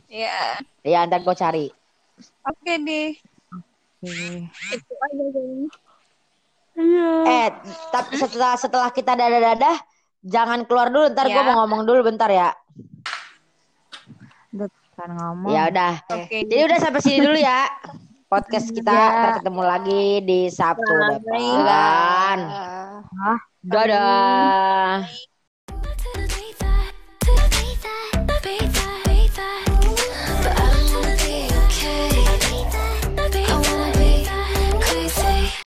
Ya, 0.10 0.58
ya 0.82 1.06
ntar 1.06 1.22
gue 1.22 1.36
cari 1.36 1.66
oke 2.42 2.74
deh. 2.82 3.14
Oke. 4.02 4.50
Itu 4.74 4.94
aja 4.98 5.26
guys. 5.30 5.74
eh 7.30 7.48
tapi 7.92 8.14
setelah 8.16 8.56
setelah 8.56 8.90
kita 8.90 9.14
dadah 9.14 9.54
dadah 9.54 9.78
jangan 10.22 10.64
keluar 10.64 10.88
dulu 10.88 11.06
ntar 11.10 11.26
gue 11.26 11.36
Ya. 11.36 11.46
mau 11.46 11.64
ngomong 11.64 11.82
dulu 11.84 12.00
bentar 12.06 12.28
ya 12.28 12.52
Udah 14.52 14.68
kan 14.94 15.10
ngomong. 15.10 15.50
ya 15.50 15.70
udah 15.70 15.94
Oke. 16.10 16.44
jadi 16.44 16.66
udah 16.66 16.78
sampai 16.78 17.00
sini 17.00 17.20
dulu 17.22 17.38
ya 17.38 17.70
podcast 18.26 18.68
kita 18.70 18.90
Ya. 18.90 19.08
ntar 19.16 19.32
ketemu 19.40 19.62
lagi 19.64 20.04
di 20.22 20.40
Sabtu 20.50 20.84
depan 20.86 22.38
Ah. 22.46 23.38
dadah 23.62 25.08